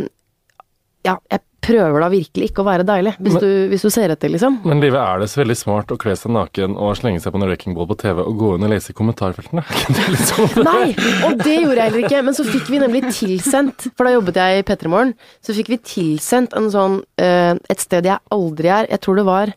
Ja, 1.03 1.17
jeg 1.33 1.43
prøver 1.63 2.03
da 2.03 2.09
virkelig 2.11 2.49
ikke 2.51 2.63
å 2.65 2.67
være 2.67 2.85
deilig, 2.89 3.13
hvis, 3.23 3.37
Men- 3.37 3.43
du, 3.45 3.69
hvis 3.71 3.85
du 3.87 3.91
ser 3.95 4.11
etter, 4.15 4.33
liksom. 4.35 4.57
Men 4.67 4.81
livet 4.83 4.99
er 4.99 5.21
det 5.23 5.29
så 5.31 5.41
veldig 5.43 5.57
smart 5.61 5.93
å 5.95 5.99
kle 6.01 6.17
seg 6.19 6.33
naken 6.35 6.75
og 6.77 6.97
slenge 6.99 7.23
seg 7.23 7.33
på 7.35 7.39
en 7.41 7.47
wrecking 7.47 7.77
ball 7.77 7.87
på 7.91 7.97
TV 8.03 8.19
og 8.25 8.35
gå 8.41 8.51
inn 8.57 8.67
og 8.67 8.73
lese 8.75 8.91
i 8.91 8.97
kommentarfeltene? 8.99 9.63
Sånn? 10.33 10.65
Nei, 10.67 10.91
og 11.29 11.39
det 11.45 11.55
gjorde 11.61 11.79
jeg 11.79 11.87
heller 11.87 12.07
ikke. 12.09 12.23
Men 12.27 12.35
så 12.39 12.47
fikk 12.49 12.67
vi 12.73 12.83
nemlig 12.83 13.05
tilsendt, 13.15 13.89
for 13.97 14.09
da 14.11 14.17
jobbet 14.17 14.41
jeg 14.43 14.59
i 14.59 14.67
P3 14.73 14.91
Morgen, 14.93 15.15
så 15.45 15.55
fikk 15.57 15.71
vi 15.73 15.79
tilsendt 15.93 16.57
en 16.59 16.69
sånn 16.75 16.99
eh, 17.23 17.55
Et 17.71 17.81
sted 17.81 18.05
jeg 18.11 18.19
aldri 18.35 18.69
er. 18.75 18.91
Jeg 18.91 19.01
tror 19.05 19.21
det 19.23 19.27
var 19.29 19.55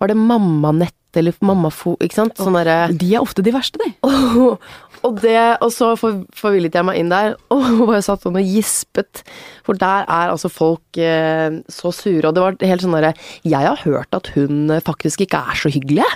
Var 0.00 0.12
det 0.12 0.16
Mammanett 0.20 0.94
eller 1.20 1.36
Mammafo, 1.44 1.94
ikke 2.02 2.18
sant? 2.18 2.36
Sånn 2.40 2.56
derre 2.58 2.90
De 2.94 3.12
er 3.14 3.22
ofte 3.22 3.44
de 3.44 3.52
verste, 3.54 3.80
de. 3.82 3.92
og, 4.06 4.62
og, 5.06 5.20
det, 5.22 5.38
og 5.64 5.70
så 5.74 5.92
forvillet 5.96 6.76
jeg 6.76 6.86
meg 6.86 7.00
inn 7.00 7.12
der, 7.12 7.36
og 7.54 7.82
bare 7.88 8.02
satt 8.04 8.24
sånn 8.24 8.38
og 8.40 8.50
gispet. 8.56 9.22
For 9.66 9.78
der 9.78 10.06
er 10.06 10.32
altså 10.34 10.50
folk 10.52 11.00
eh, 11.00 11.60
så 11.72 11.92
sure, 11.94 12.28
og 12.28 12.36
det 12.36 12.44
var 12.44 12.58
helt 12.70 12.84
sånn 12.84 12.94
derre 12.96 13.14
Jeg 13.46 13.66
har 13.66 13.82
hørt 13.84 14.16
at 14.16 14.30
hun 14.36 14.70
faktisk 14.86 15.26
ikke 15.26 15.42
er 15.52 15.62
så 15.64 15.72
hyggelig. 15.72 16.06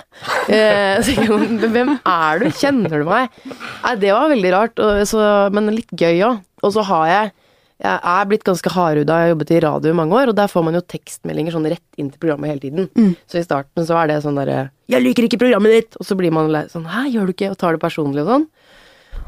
Eh, 0.51 0.97
så 1.05 1.13
jeg. 1.13 1.27
Hvem 1.71 1.91
er 1.95 2.41
du? 2.41 2.47
Kjenner 2.57 3.01
du 3.01 3.05
meg? 3.07 3.31
Nei, 3.45 3.93
det 4.01 4.09
var 4.11 4.31
veldig 4.31 4.51
rart, 4.51 4.81
og, 4.83 5.03
så, 5.07 5.21
men 5.53 5.69
litt 5.71 5.93
gøy 5.95 6.25
òg. 6.27 6.41
Og 6.65 6.73
så 6.75 6.83
har 6.89 7.05
jeg 7.07 7.31
jeg 7.81 7.99
er 8.13 8.27
blitt 8.29 8.43
ganske 8.45 8.69
hardhuda, 8.69 9.15
jeg 9.17 9.25
har 9.25 9.31
jobbet 9.33 9.51
i 9.55 9.61
radio 9.63 9.91
i 9.91 9.97
mange 9.97 10.13
år, 10.13 10.29
og 10.29 10.37
der 10.37 10.49
får 10.51 10.65
man 10.67 10.77
jo 10.77 10.83
tekstmeldinger 10.85 11.55
sånn 11.55 11.65
rett 11.71 12.01
inn 12.01 12.11
til 12.13 12.21
programmet 12.21 12.51
hele 12.51 12.61
tiden. 12.61 13.15
Så 13.25 13.39
i 13.39 13.45
starten 13.45 13.87
så 13.87 13.97
er 13.97 14.11
det 14.11 14.21
sånn 14.21 14.37
derre 14.37 14.69
'Jeg 14.91 15.01
liker 15.01 15.23
ikke 15.23 15.39
programmet 15.41 15.71
ditt!' 15.71 15.97
Og 15.99 16.05
så 16.05 16.15
blir 16.15 16.31
man 16.31 16.51
sånn 16.69 16.85
'Hæ, 16.85 17.09
gjør 17.09 17.25
du 17.25 17.33
ikke?' 17.33 17.51
Og 17.51 17.57
tar 17.57 17.71
det 17.71 17.81
personlig 17.81 18.21
og 18.21 18.27
sånn. 18.27 18.47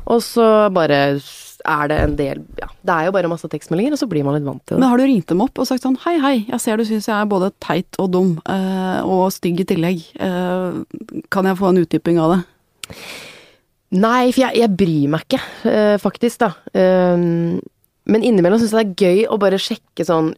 Og 0.05 0.21
så 0.21 0.69
bare 0.73 1.19
er 1.65 1.87
det 1.87 1.97
en 1.97 2.15
del 2.15 2.41
Ja, 2.59 2.67
det 2.83 2.93
er 2.93 3.05
jo 3.07 3.15
bare 3.15 3.31
masse 3.31 3.47
tekstmeldinger, 3.47 3.93
og 3.95 3.99
så 3.99 4.09
blir 4.09 4.23
man 4.23 4.35
litt 4.35 4.45
vant 4.45 4.63
til 4.65 4.75
det. 4.75 4.81
Men 4.81 4.89
har 4.89 4.97
du 4.97 5.05
ringt 5.05 5.27
dem 5.27 5.41
opp 5.41 5.57
og 5.57 5.67
sagt 5.67 5.83
sånn 5.85 5.97
hei, 6.03 6.17
hei, 6.19 6.45
jeg 6.49 6.59
ser 6.59 6.77
du 6.77 6.85
syns 6.85 7.07
jeg 7.07 7.15
er 7.15 7.29
både 7.29 7.51
teit 7.63 7.99
og 7.99 8.11
dum, 8.11 8.33
eh, 8.45 9.01
og 9.01 9.31
stygg 9.31 9.63
i 9.63 9.67
tillegg. 9.69 10.03
Eh, 10.19 11.23
kan 11.31 11.45
jeg 11.45 11.57
få 11.57 11.69
en 11.69 11.83
utdyping 11.83 12.19
av 12.19 12.35
det? 12.35 12.41
Nei, 13.93 14.31
for 14.31 14.41
jeg, 14.41 14.57
jeg 14.57 14.75
bryr 14.75 15.09
meg 15.13 15.25
ikke, 15.27 15.41
eh, 15.69 15.97
faktisk, 16.01 16.41
da. 16.41 16.51
Um, 16.73 17.61
men 18.09 18.23
innimellom 18.25 18.59
syns 18.61 18.75
jeg 18.75 18.93
det 18.93 19.07
er 19.07 19.09
gøy 19.09 19.25
å 19.31 19.39
bare 19.41 19.61
sjekke 19.61 20.07
sånn 20.07 20.33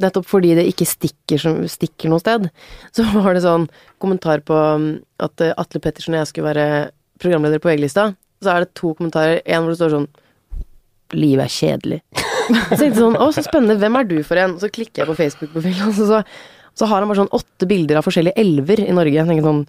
Nettopp 0.00 0.24
fordi 0.24 0.54
det 0.56 0.64
ikke 0.70 0.86
stikker, 0.88 1.36
som, 1.38 1.58
stikker 1.68 2.08
noe 2.08 2.22
sted. 2.22 2.46
Så 2.96 3.04
var 3.12 3.36
det 3.36 3.42
sånn 3.44 3.66
kommentar 4.02 4.40
på 4.46 4.56
um, 4.56 4.86
at 5.22 5.42
eh, 5.44 5.52
Atle 5.60 5.82
Pettersen 5.84 6.16
og 6.16 6.22
jeg 6.22 6.30
skulle 6.30 6.48
være 6.48 6.66
programleder 7.22 7.60
på 7.62 7.68
VG-lista. 7.68 8.06
Så 8.42 8.54
er 8.54 8.64
det 8.64 8.72
to 8.78 8.94
kommentarer. 8.96 9.42
En 9.44 9.62
hvor 9.62 9.74
det 9.74 9.78
står 9.78 9.96
sånn 9.98 10.08
Livet 11.12 11.44
er 11.44 11.52
kjedelig. 11.52 11.98
Så 12.72 12.80
jeg 12.86 12.96
sånn 12.96 13.18
Å, 13.20 13.28
så 13.36 13.44
spennende. 13.44 13.76
Hvem 13.82 13.98
er 14.00 14.08
du 14.08 14.16
for 14.24 14.40
en? 14.40 14.56
Så 14.58 14.72
klikker 14.72 15.02
jeg 15.02 15.10
på 15.10 15.18
Facebook-profilen, 15.18 15.90
og 15.90 15.94
så, 15.98 16.08
så, 16.08 16.22
så 16.80 16.88
har 16.88 17.04
han 17.04 17.12
bare 17.12 17.20
sånn 17.20 17.34
åtte 17.36 17.68
bilder 17.68 18.00
av 18.00 18.06
forskjellige 18.08 18.40
elver 18.40 18.80
i 18.86 18.94
Norge. 18.96 19.18
Jeg 19.18 19.28
tenker 19.28 19.50
sånn 19.50 19.66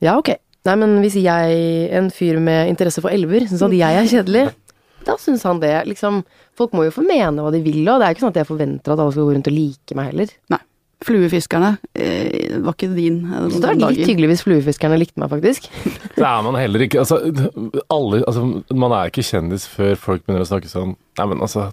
Ja, 0.00 0.16
ok. 0.16 0.32
Nei, 0.66 0.78
men 0.80 0.96
hvis 1.04 1.20
jeg, 1.20 1.60
en 1.96 2.08
fyr 2.12 2.40
med 2.42 2.72
interesse 2.72 3.04
for 3.04 3.12
elver, 3.12 3.44
syns 3.48 3.62
at 3.64 3.76
jeg 3.76 4.00
er 4.00 4.08
kjedelig, 4.10 4.48
da 5.08 5.16
syns 5.20 5.44
han 5.48 5.62
det. 5.62 5.74
Liksom, 5.88 6.22
folk 6.58 6.74
må 6.76 6.86
jo 6.86 6.94
få 6.94 7.04
mene 7.06 7.44
hva 7.44 7.52
de 7.54 7.62
vil, 7.64 7.82
og 7.88 8.00
det 8.00 8.08
er 8.08 8.16
ikke 8.16 8.26
sånn 8.26 8.34
at 8.34 8.42
jeg 8.42 8.50
forventer 8.50 8.94
at 8.94 9.02
alle 9.02 9.14
skal 9.14 9.28
gå 9.28 9.36
rundt 9.36 9.50
og 9.50 9.56
like 9.56 9.98
meg 9.98 10.10
heller. 10.12 10.34
Nei. 10.54 10.62
Fluefiskerne 11.04 11.76
eh, 11.94 12.56
var 12.64 12.74
ikke 12.74 12.88
din 12.96 13.20
eh, 13.30 13.44
Så 13.52 13.60
det 13.62 13.68
er 13.70 13.76
litt 13.78 14.00
hyggelig 14.08 14.32
hvis 14.32 14.40
fluefiskerne 14.42 14.96
likte 14.98 15.20
meg, 15.22 15.30
faktisk. 15.30 15.68
Det 16.18 16.24
er 16.26 16.40
man 16.42 16.56
heller 16.58 16.82
ikke. 16.82 17.04
Altså, 17.04 17.20
alle, 17.94 18.24
altså, 18.26 18.42
man 18.74 18.94
er 18.96 19.12
ikke 19.12 19.22
kjendis 19.22 19.68
før 19.70 19.94
folk 20.00 20.24
begynner 20.26 20.42
å 20.42 20.48
snakke 20.50 20.70
sånn 20.70 20.96
Nei, 21.18 21.24
men 21.32 21.40
altså, 21.42 21.64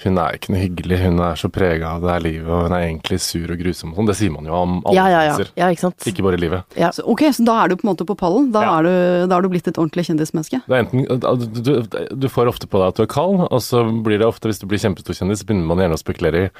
hun 0.00 0.16
er 0.16 0.36
ikke 0.38 0.52
noe 0.54 0.60
hyggelig, 0.62 0.96
hun 1.02 1.18
er 1.20 1.34
så 1.36 1.50
prega 1.52 1.90
av 1.98 2.04
det 2.06 2.08
her 2.14 2.22
livet, 2.24 2.46
og 2.48 2.62
hun 2.70 2.72
er 2.72 2.86
egentlig 2.86 3.18
sur 3.20 3.50
og 3.52 3.58
grusom 3.60 3.90
og 3.92 3.98
sånn. 3.98 4.06
Det 4.08 4.14
sier 4.16 4.32
man 4.32 4.48
jo 4.48 4.54
om 4.56 4.78
alle 4.80 4.94
Ja, 4.96 5.04
ja, 5.12 5.18
ja. 5.26 5.34
kjendiser. 5.34 5.50
ja 5.60 5.68
ikke 5.74 5.82
sant. 5.82 6.06
Ikke 6.08 6.24
bare 6.24 6.38
i 6.38 6.40
livet. 6.40 6.78
Ja. 6.80 6.88
Så, 6.96 7.04
ok, 7.12 7.26
så 7.36 7.44
da 7.44 7.58
er 7.66 7.68
du 7.68 7.76
på 7.76 7.84
en 7.84 7.90
måte 7.90 8.06
på 8.08 8.16
pallen? 8.16 8.46
Da, 8.54 8.62
Ja. 8.64 8.78
er, 8.80 8.88
du, 8.88 9.28
da 9.28 9.36
er 9.36 9.44
du 9.44 9.50
blitt 9.52 9.68
et 9.68 9.76
ordentlig 9.76 10.06
kjendismenneske? 10.08 10.62
Det 10.64 10.78
er 10.78 10.86
enten, 10.86 11.04
du, 11.04 11.44
du, 11.68 12.00
du 12.24 12.26
får 12.32 12.48
ofte 12.54 12.64
på 12.72 12.80
deg 12.80 12.94
at 12.94 13.02
du 13.02 13.04
er 13.04 13.12
kald, 13.12 13.44
og 13.44 13.60
så 13.60 13.84
blir 14.08 14.24
det 14.24 14.30
ofte, 14.30 14.48
hvis 14.48 14.64
du 14.64 14.66
blir 14.72 14.80
kjempestor 14.80 15.20
kjendis, 15.20 15.44
så 15.44 15.50
begynner 15.52 15.68
man 15.68 15.84
gjerne 15.84 16.00
å 16.00 16.00
spekulere 16.00 16.46
i 16.46 16.50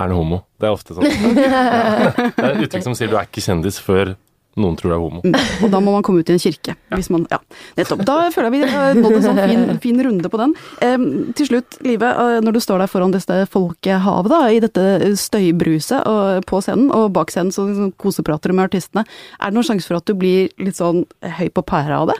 er 0.00 0.12
du 0.12 0.14
homo. 0.18 0.42
Det 0.60 0.68
er 0.68 0.76
ofte 0.76 0.96
sånn. 0.96 1.06
Ja. 1.06 2.12
Det 2.36 2.44
er 2.44 2.52
et 2.52 2.64
uttrykk 2.66 2.84
som 2.84 2.96
sier 2.96 3.10
du 3.12 3.16
er 3.16 3.28
ikke 3.28 3.44
kjendis 3.44 3.78
før 3.82 4.14
noen 4.56 4.76
tror 4.78 4.88
du 4.88 4.94
er 4.96 5.00
homo. 5.00 5.20
Mm. 5.24 5.34
Og 5.66 5.72
da 5.72 5.80
må 5.84 5.92
man 5.92 6.04
komme 6.04 6.22
ut 6.24 6.30
i 6.32 6.34
en 6.36 6.40
kirke. 6.40 6.72
Hvis 6.94 7.10
man, 7.12 7.26
ja, 7.28 7.38
nettopp. 7.76 8.02
Da 8.08 8.14
føler 8.32 8.48
jeg 8.48 8.54
vi 8.54 8.70
har 8.72 8.96
nådd 8.96 9.16
en 9.18 9.24
sånn 9.26 9.40
fin, 9.42 9.64
fin 9.82 9.98
runde 10.06 10.30
på 10.32 10.40
den. 10.40 10.54
Em, 10.84 11.04
til 11.36 11.50
slutt, 11.50 11.76
Live, 11.84 12.08
eh, 12.08 12.38
når 12.44 12.56
du 12.56 12.60
står 12.64 12.80
der 12.80 12.88
foran 12.92 13.12
dette 13.12 13.36
folkehavet, 13.52 14.32
da, 14.32 14.38
i 14.48 14.62
dette 14.64 14.86
støybruset 15.20 16.08
og, 16.08 16.46
på 16.48 16.62
scenen, 16.64 16.88
og 16.96 17.10
bak 17.16 17.34
scenen 17.34 17.52
så 17.52 17.66
liksom 17.68 17.92
koseprater 18.00 18.52
du 18.52 18.56
med 18.56 18.70
artistene, 18.70 19.04
er 19.36 19.52
det 19.52 19.58
noen 19.58 19.68
sjanse 19.68 19.90
for 19.90 20.00
at 20.00 20.08
du 20.08 20.16
blir 20.16 20.48
litt 20.62 20.80
sånn 20.80 21.04
høy 21.36 21.50
på 21.52 21.66
pæra 21.68 22.00
av 22.00 22.14
det? 22.14 22.16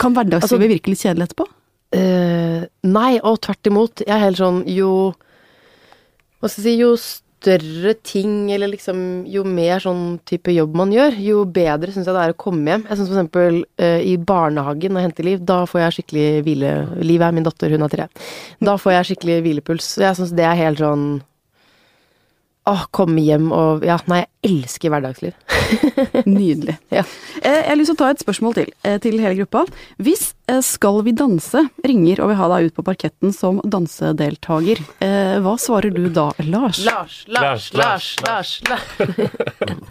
Kan 0.00 0.16
hverdagslivet 0.16 0.48
Altså- 0.48 0.72
virke 0.72 0.94
litt 0.94 1.04
kjedelig 1.04 1.28
etterpå? 1.28 1.48
Uh, 1.94 2.64
nei, 2.88 3.20
og 3.22 3.36
tvert 3.44 3.68
imot. 3.68 4.00
Jeg 4.02 4.16
er 4.16 4.24
helt 4.24 4.40
sånn 4.40 4.64
jo 4.66 5.12
Hva 6.44 6.50
skal 6.52 6.66
jeg 6.66 6.74
si 6.74 6.80
Jo 6.82 6.90
større 7.00 7.94
ting, 8.04 8.50
eller 8.52 8.68
liksom 8.68 8.98
Jo 9.32 9.46
mer 9.48 9.80
sånn 9.80 10.18
type 10.28 10.52
jobb 10.52 10.74
man 10.76 10.92
gjør, 10.92 11.16
jo 11.24 11.44
bedre 11.48 11.92
syns 11.92 12.04
jeg 12.04 12.16
det 12.16 12.20
er 12.20 12.34
å 12.34 12.40
komme 12.40 12.68
hjem. 12.68 12.84
Jeg 12.84 12.98
syns 12.98 13.08
for 13.08 13.16
eksempel 13.16 13.60
eh, 13.80 14.00
i 14.04 14.18
barnehagen 14.20 14.96
og 14.96 15.06
hente 15.06 15.24
Liv, 15.24 15.40
da 15.40 15.62
får 15.68 15.86
jeg 15.86 15.96
skikkelig 15.98 16.26
hvile 16.44 16.74
Liv 17.00 17.24
er 17.24 17.32
min 17.32 17.48
datter, 17.48 17.72
hun 17.72 17.86
er 17.86 17.94
tre. 17.94 18.08
Da 18.60 18.76
får 18.76 18.98
jeg 18.98 19.08
skikkelig 19.10 19.38
hvilepuls. 19.46 19.88
Jeg 20.04 20.20
syns 20.20 20.34
det 20.36 20.44
er 20.44 20.60
helt 20.60 20.84
sånn 20.84 21.06
Åh, 22.66 22.86
komme 22.96 23.20
hjem 23.20 23.50
og 23.52 23.82
Ja, 23.84 23.98
nei, 24.08 24.22
jeg 24.44 24.50
elsker 24.64 24.88
hverdagsliv. 24.92 25.34
Nydelig. 26.28 26.78
Ja. 26.92 27.02
Eh, 27.42 27.58
Jeg 27.60 27.68
har 27.68 27.76
lyst 27.76 27.90
til 27.92 27.96
å 27.96 28.00
ta 28.00 28.08
et 28.14 28.22
spørsmål 28.24 28.54
til, 28.56 28.70
eh, 28.88 28.96
til 29.04 29.18
hele 29.20 29.34
gruppa. 29.42 29.64
Hvis 30.00 30.30
eh, 30.48 30.62
Skal 30.64 31.02
vi 31.04 31.12
danse 31.16 31.60
ringer 31.84 32.22
og 32.24 32.32
vil 32.32 32.38
ha 32.40 32.48
deg 32.54 32.70
ut 32.70 32.76
på 32.78 32.84
parketten 32.86 33.34
som 33.36 33.60
dansedeltaker, 33.64 34.80
eh, 35.04 35.36
hva 35.44 35.54
svarer 35.60 35.92
du 35.92 36.08
da, 36.08 36.30
Lars? 36.48 36.80
Lars, 36.88 37.18
Lars, 37.28 37.68
Lars, 37.76 38.08
Lars, 38.24 38.54
Lars. 38.70 38.88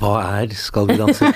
Hva 0.01 0.15
er 0.41 0.53
Skal 0.57 0.89
vi 0.89 0.97
danse? 1.01 1.29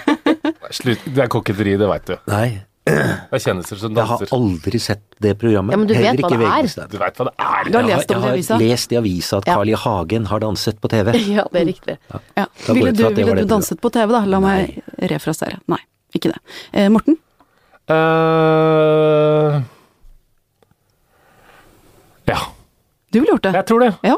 Slutt. 0.74 1.06
Det 1.06 1.22
er 1.24 1.30
koketteri, 1.32 1.78
det 1.80 1.88
veit 1.90 2.10
du. 2.10 2.16
Nei, 2.34 2.48
Det 2.88 3.38
er 3.38 3.42
kjendiser 3.44 3.80
som 3.82 3.98
jeg 3.98 4.08
har 4.10 4.22
aldri 4.38 4.80
sett 4.80 5.04
det 5.24 5.34
programmet. 5.42 5.74
Ja, 5.76 5.78
men 5.82 5.88
du 5.90 5.94
vet 5.94 6.06
Heller 6.06 6.24
hva 6.24 6.30
det 6.40 6.48
er. 6.48 6.88
Du 6.92 6.98
vet 7.02 7.20
hva 7.20 7.26
det 7.28 7.34
er. 7.44 7.70
Du 7.72 7.78
har 7.78 7.88
lest 7.90 8.14
om 8.16 8.22
det 8.24 8.32
i 8.32 8.42
jeg 8.42 8.48
har 8.54 8.62
lest 8.64 8.94
i 8.96 9.00
avisa 9.02 9.38
at 9.42 9.48
Ja. 9.50 9.56
Carl 9.58 9.70
I. 9.74 9.76
Hagen 9.84 10.26
har 10.32 10.40
danset 10.44 10.80
på 10.82 10.88
TV. 10.94 11.12
Ja, 11.38 11.44
det 11.52 11.62
er 11.62 11.68
riktig. 11.72 11.98
Ja. 12.14 12.20
Ja. 12.38 12.46
Ville 12.72 12.92
du, 12.96 13.04
ville 13.18 13.36
du 13.42 13.46
danset 13.50 13.82
på 13.84 13.92
TV, 13.92 14.08
da? 14.16 14.24
La 14.26 14.40
meg 14.44 14.80
refrasere. 15.12 15.60
Nei, 15.68 15.80
ikke 16.16 16.32
det. 16.34 16.40
Eh, 16.74 16.88
Morten? 16.94 17.18
Uh, 17.88 19.62
ja, 22.28 22.40
Du 23.14 23.20
ville 23.22 23.32
gjort 23.32 23.44
det? 23.48 23.54
jeg 23.56 23.66
tror 23.70 23.80
det. 23.86 23.92
Ja. 24.04 24.18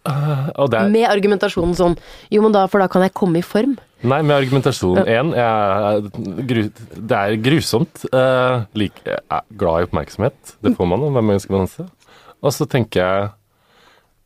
Det- 0.00 0.12
øh, 0.12 0.50
og 0.56 0.70
det 0.72 0.78
er 0.80 0.88
Med 0.88 1.06
argumentasjonen 1.10 1.74
sånn 1.76 1.96
Jo, 2.30 2.42
men 2.42 2.52
da, 2.52 2.66
for 2.66 2.80
da 2.80 2.88
kan 2.88 3.02
jeg 3.02 3.12
komme 3.12 3.38
i 3.38 3.42
form. 3.42 3.76
Nei, 4.02 4.22
med 4.22 4.32
argumentasjon 4.36 5.04
én. 5.04 5.32
det 6.96 7.16
er 7.18 7.36
grusomt. 7.36 8.06
Uh, 8.14 8.64
like, 8.74 8.96
jeg 9.04 9.18
er 9.30 9.42
glad 9.60 9.82
i 9.82 9.88
oppmerksomhet. 9.90 10.54
Det 10.62 10.72
får 10.76 10.88
man 10.88 11.00
når 11.04 11.10
man 11.20 11.36
ønsker 11.36 11.52
å 11.52 11.58
danse. 11.66 11.84
Og 12.40 12.52
så 12.56 12.64
tenker 12.66 13.02
jeg 13.02 13.30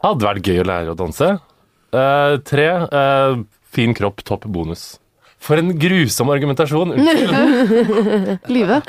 hadde 0.05 0.27
vært 0.29 0.47
gøy 0.47 0.61
å 0.63 0.69
lære 0.69 0.95
å 0.95 0.99
danse. 0.99 1.31
Uh, 1.95 2.37
tre 2.47 2.69
eh, 2.87 3.37
fin 3.75 3.95
kropp, 3.95 4.23
topp 4.27 4.47
bonus. 4.51 4.99
For 5.45 5.61
en 5.61 5.75
grusom 5.79 6.31
argumentasjon! 6.33 6.95
Unnskyld. 6.97 8.49
Live? 8.55 8.81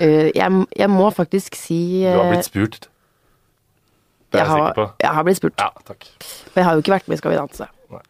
Eh, 0.00 0.30
jeg, 0.34 0.64
jeg 0.78 0.90
må 0.90 1.10
faktisk 1.14 1.58
si 1.58 1.78
Du 2.02 2.08
har 2.10 2.24
eh, 2.28 2.32
blitt 2.34 2.48
spurt. 2.48 2.88
Det 4.34 4.42
er 4.42 4.44
jeg 4.44 4.58
sikker 4.58 4.76
på. 4.80 4.86
jeg 5.04 5.14
har 5.16 5.26
blitt 5.28 5.40
spurt. 5.40 5.62
Ja, 5.62 5.70
takk. 5.88 6.06
For 6.50 6.60
jeg 6.60 6.66
har 6.68 6.76
jo 6.76 6.84
ikke 6.84 6.94
vært 6.96 7.08
med 7.08 7.16
i 7.16 7.22
Skal 7.22 7.34
vi 7.34 7.40
danse. 7.40 7.68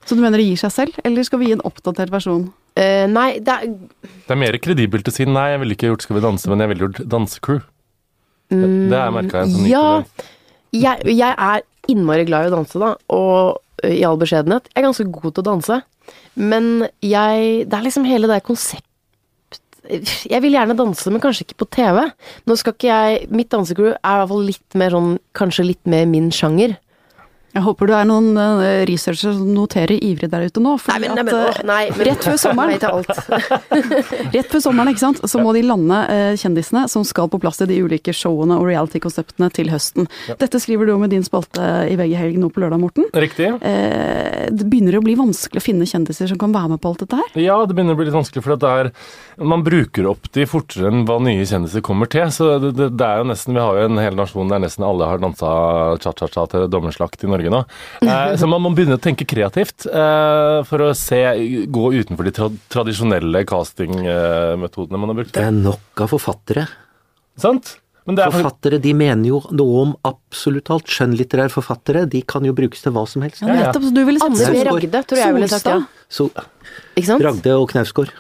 Så 0.09 0.17
du 0.17 0.23
mener 0.23 0.41
det 0.41 0.47
gir 0.49 0.61
seg 0.63 0.73
selv, 0.73 1.01
eller 1.05 1.27
skal 1.29 1.41
vi 1.43 1.51
gi 1.51 1.57
en 1.59 1.65
oppdatert 1.69 2.13
versjon? 2.13 2.47
Uh, 2.75 3.05
nei, 3.07 3.39
det 3.45 3.53
er 3.55 3.67
Det 3.69 4.33
er 4.35 4.39
mer 4.41 4.57
kredibelt 4.59 5.07
å 5.07 5.13
si 5.15 5.27
nei, 5.29 5.51
jeg 5.53 5.61
ville 5.63 5.77
ikke 5.77 5.91
gjort 5.93 6.03
Skal 6.07 6.17
vi 6.17 6.23
danse, 6.25 6.49
men 6.51 6.65
jeg 6.65 6.71
ville 6.73 6.87
gjort 6.89 7.03
dansecrew. 7.13 7.61
Det, 8.51 8.71
det 8.91 8.97
har 8.97 9.11
jeg 9.11 9.17
merka 9.19 9.45
sånn 9.51 9.69
Ja. 9.69 9.85
jeg, 10.75 11.05
jeg 11.15 11.37
er 11.37 11.63
innmari 11.93 12.25
glad 12.29 12.49
i 12.49 12.51
å 12.51 12.55
danse, 12.57 12.81
da, 12.81 12.95
og 13.13 13.61
eh, 13.85 13.99
i 14.01 14.03
all 14.09 14.19
beskjedenhet. 14.21 14.67
Jeg 14.73 14.81
er 14.81 14.87
ganske 14.89 15.07
god 15.13 15.37
til 15.37 15.45
å 15.45 15.49
danse, 15.53 15.79
men 16.41 16.89
jeg 17.05 17.69
Det 17.69 17.79
er 17.79 17.87
liksom 17.87 18.09
hele 18.09 18.31
det 18.31 18.41
konsept 18.49 18.89
Jeg 19.85 20.41
vil 20.41 20.55
gjerne 20.57 20.77
danse, 20.79 21.11
men 21.13 21.21
kanskje 21.21 21.45
ikke 21.45 21.61
på 21.61 21.69
TV. 21.77 21.99
Nå 22.49 22.57
skal 22.57 22.73
ikke 22.73 22.89
jeg 22.89 23.27
Mitt 23.35 23.51
dansecrew 23.53 23.91
er 23.93 23.99
i 23.99 24.21
hvert 24.23 24.31
fall 24.31 24.47
litt 24.49 24.79
mer 24.81 24.95
sånn 24.97 25.11
Kanskje 25.37 25.67
litt 25.69 25.91
mer 25.91 26.07
min 26.09 26.31
sjanger. 26.33 26.79
Jeg 27.55 27.63
håper 27.63 27.87
du 27.87 27.93
er 27.95 28.07
noen 28.09 28.35
eh, 28.35 28.83
researchere 28.89 29.37
som 29.37 29.51
noterer 29.55 30.01
ivrig 30.03 30.27
der 30.33 30.49
ute 30.49 30.63
nå. 30.63 30.73
Nei, 30.91 30.97
men, 31.05 31.13
nei, 31.15 31.23
men, 31.23 31.35
eh, 31.39 31.51
åh, 31.53 31.61
nei, 31.69 31.83
men 31.95 32.09
rett 32.09 32.25
før 32.27 32.39
sommeren. 32.41 32.73
Rett 34.35 34.51
før 34.51 34.63
sommeren, 34.65 34.91
ikke 34.91 35.03
sant, 35.05 35.21
så 35.31 35.39
må 35.39 35.53
de 35.55 35.63
lande 35.63 36.01
eh, 36.11 36.35
kjendisene 36.41 36.89
som 36.91 37.05
skal 37.07 37.31
på 37.31 37.39
plass 37.43 37.63
i 37.63 37.69
de 37.71 37.79
ulike 37.85 38.11
showene 38.17 38.57
og 38.59 38.67
reality-konseptene 38.67 39.53
til 39.55 39.71
høsten. 39.71 40.09
Dette 40.41 40.59
skriver 40.63 40.91
du 40.91 40.97
om 40.97 41.05
i 41.07 41.11
din 41.13 41.23
spalte 41.27 41.63
i 41.91 41.95
VG 42.01 42.17
Helg 42.19 42.41
nå 42.43 42.51
på 42.51 42.65
lørdag, 42.65 42.83
Morten. 42.83 43.07
Riktig. 43.15 43.53
Eh, 43.63 44.51
det 44.51 44.67
begynner 44.67 44.99
å 44.99 45.05
bli 45.05 45.15
vanskelig 45.19 45.63
å 45.63 45.67
finne 45.69 45.87
kjendiser 45.87 46.33
som 46.33 46.41
kan 46.41 46.55
være 46.55 46.75
med 46.75 46.83
på 46.83 46.91
alt 46.91 47.05
dette 47.07 47.21
her. 47.21 47.39
Ja, 47.39 47.61
det 47.63 47.79
begynner 47.79 47.95
å 47.95 48.01
bli 48.03 48.09
litt 48.11 48.19
vanskelig, 48.19 48.43
for 48.43 48.59
det 48.59 48.75
er, 48.83 48.91
man 49.39 49.63
bruker 49.67 50.11
opp 50.11 50.27
de 50.35 50.49
fortere 50.51 50.91
enn 50.91 51.07
hva 51.07 51.21
nye 51.23 51.47
kjendiser 51.47 51.87
kommer 51.87 52.11
til. 52.11 52.27
Så 52.35 52.57
det, 52.59 52.75
det, 52.81 52.91
det 52.99 53.07
er 53.07 53.23
jo 53.23 53.31
nesten, 53.31 53.55
Vi 53.55 53.63
har 53.63 53.79
jo 53.79 53.89
en 53.93 54.03
hel 54.03 54.19
nasjon 54.19 54.51
der 54.51 54.67
nesten 54.67 54.87
alle 54.91 55.07
har 55.13 55.23
dansa 55.23 55.55
cha-cha-cha 56.03 56.49
til 56.51 56.67
dommerslakt 56.73 57.23
i 57.23 57.31
Norge 57.31 57.44
nå. 57.53 57.63
Eh, 58.05 58.35
så 58.41 58.49
man 58.51 58.63
må 58.65 58.73
begynne 58.77 58.99
å 58.99 59.03
tenke 59.03 59.27
kreativt 59.29 59.87
eh, 59.91 60.59
for 60.69 60.87
å 60.87 60.91
se, 60.97 61.21
gå 61.69 61.87
utenfor 62.01 62.29
de 62.29 62.35
tra 62.37 62.51
tradisjonelle 62.73 63.45
castingmetodene 63.49 65.01
man 65.01 65.13
har 65.13 65.21
brukt. 65.23 65.35
Det 65.37 65.45
er 65.45 65.57
nok 65.57 66.05
av 66.05 66.13
forfattere. 66.15 66.69
Sant? 67.41 67.77
Men 68.05 68.19
det 68.19 68.25
er 68.27 68.33
for, 68.33 68.45
Forfattere 68.45 68.79
de 68.85 68.93
mener 68.97 69.31
jo 69.31 69.39
noe 69.57 69.85
om 69.87 69.95
absolutt 70.05 70.69
alt. 70.75 70.91
Skjønnlitterære 70.93 71.53
forfattere 71.53 72.05
de 72.11 72.21
kan 72.29 72.45
jo 72.45 72.53
brukes 72.57 72.85
til 72.85 72.93
hva 72.93 73.07
som 73.09 73.25
helst. 73.25 73.41
Ja, 73.41 73.57
nettopp, 73.57 73.87
så 73.89 73.95
du 73.97 74.03
ville 74.05 74.21
sagt. 74.21 74.69
Ragde, 74.69 75.01
tror 75.09 75.23
jeg 75.23 75.37
ville 75.39 75.49
sagt 75.49 75.71
ja. 75.73 75.79
Så 76.13 76.29
Ragde 77.25 77.57
og 77.57 77.71
Knausgård. 77.73 78.13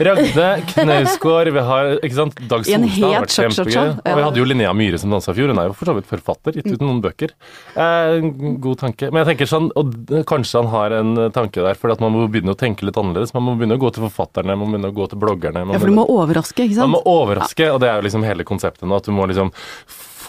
Ragde, 0.00 0.46
Knausgård, 0.72 1.50
vi 1.52 1.62
har 1.66 1.90
ikke 1.98 2.16
sant, 2.16 2.38
Dag 2.48 2.64
Solstad 2.64 3.02
har 3.04 3.24
vært 3.26 3.34
kjempegøy. 3.36 3.74
ja. 3.74 3.84
Og 4.00 4.16
vi 4.18 4.24
hadde 4.26 4.40
jo 4.40 4.46
Linnea 4.48 4.72
Myhre 4.76 5.00
som 5.02 5.12
dansa 5.12 5.34
i 5.34 5.36
fjor. 5.36 5.52
Hun 5.52 5.60
er 5.60 5.68
jo 5.68 5.76
for 5.76 5.90
så 5.90 5.94
vidt 5.98 6.08
forfatter, 6.08 6.56
gitt 6.56 6.70
ut 6.72 6.84
noen 6.84 7.02
bøker. 7.04 7.34
Eh, 7.76 8.28
god 8.64 8.80
tanke. 8.80 9.10
Men 9.12 9.22
jeg 9.22 9.30
tenker 9.32 9.50
sånn, 9.50 9.70
og 9.76 9.92
kanskje 10.30 10.62
han 10.62 10.70
har 10.72 10.96
en 11.00 11.14
tanke 11.36 11.64
der, 11.64 11.76
for 11.78 11.92
at 11.92 12.00
man 12.02 12.14
må 12.16 12.26
begynne 12.32 12.56
å 12.56 12.58
tenke 12.58 12.88
litt 12.88 12.96
annerledes. 13.00 13.34
Man 13.36 13.44
må 13.48 13.56
begynne 13.60 13.76
å 13.76 13.82
gå 13.82 13.92
til 13.96 14.06
forfatterne, 14.08 14.56
man 14.56 14.64
må 14.66 14.72
begynne 14.76 14.92
å 14.92 14.96
gå 14.96 15.10
til 15.12 15.20
bloggerne. 15.20 15.66
Ja, 15.68 15.82
for 15.82 15.92
du 15.92 15.98
må 15.98 16.06
overraske, 16.08 16.64
ikke 16.64 16.78
sant? 16.78 16.88
Man 16.88 16.96
må 16.98 17.02
overraske, 17.04 17.68
og 17.74 17.82
det 17.84 17.92
er 17.92 18.00
jo 18.00 18.08
liksom 18.08 18.24
hele 18.26 18.46
konseptet 18.48 18.88
nå. 18.88 18.96
At 18.96 19.08
du 19.10 19.12
må 19.16 19.28
liksom 19.30 19.52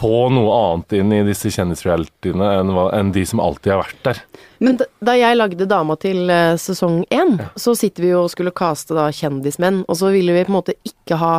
få 0.02 0.26
noe 0.34 0.50
annet 0.58 0.96
inn 0.98 1.12
i 1.14 1.22
disse 1.30 1.50
kjendisrealityene 1.54 2.48
enn, 2.58 2.72
enn 2.98 3.12
de 3.14 3.22
som 3.28 3.40
alltid 3.42 3.72
har 3.76 3.84
vært 3.84 4.02
der. 4.08 4.20
Men 4.62 4.76
da- 4.82 4.90
da 5.02 5.14
jeg 5.18 5.38
lagde 5.38 5.66
Dama 5.70 5.96
til 6.02 6.28
eh, 6.30 6.56
sesong 6.58 7.04
én, 7.10 7.38
så 7.58 7.74
sitter 7.78 8.02
vi 8.04 8.10
jo 8.12 8.24
og 8.26 8.30
skulle 8.34 8.52
caste 8.54 8.94
da 8.98 9.08
kjendismenn, 9.14 9.84
og 9.88 9.96
så 9.98 10.10
ville 10.14 10.34
vi 10.34 10.44
på 10.44 10.50
en 10.52 10.58
måte 10.60 10.74
ikke 10.86 11.18
ha 11.22 11.32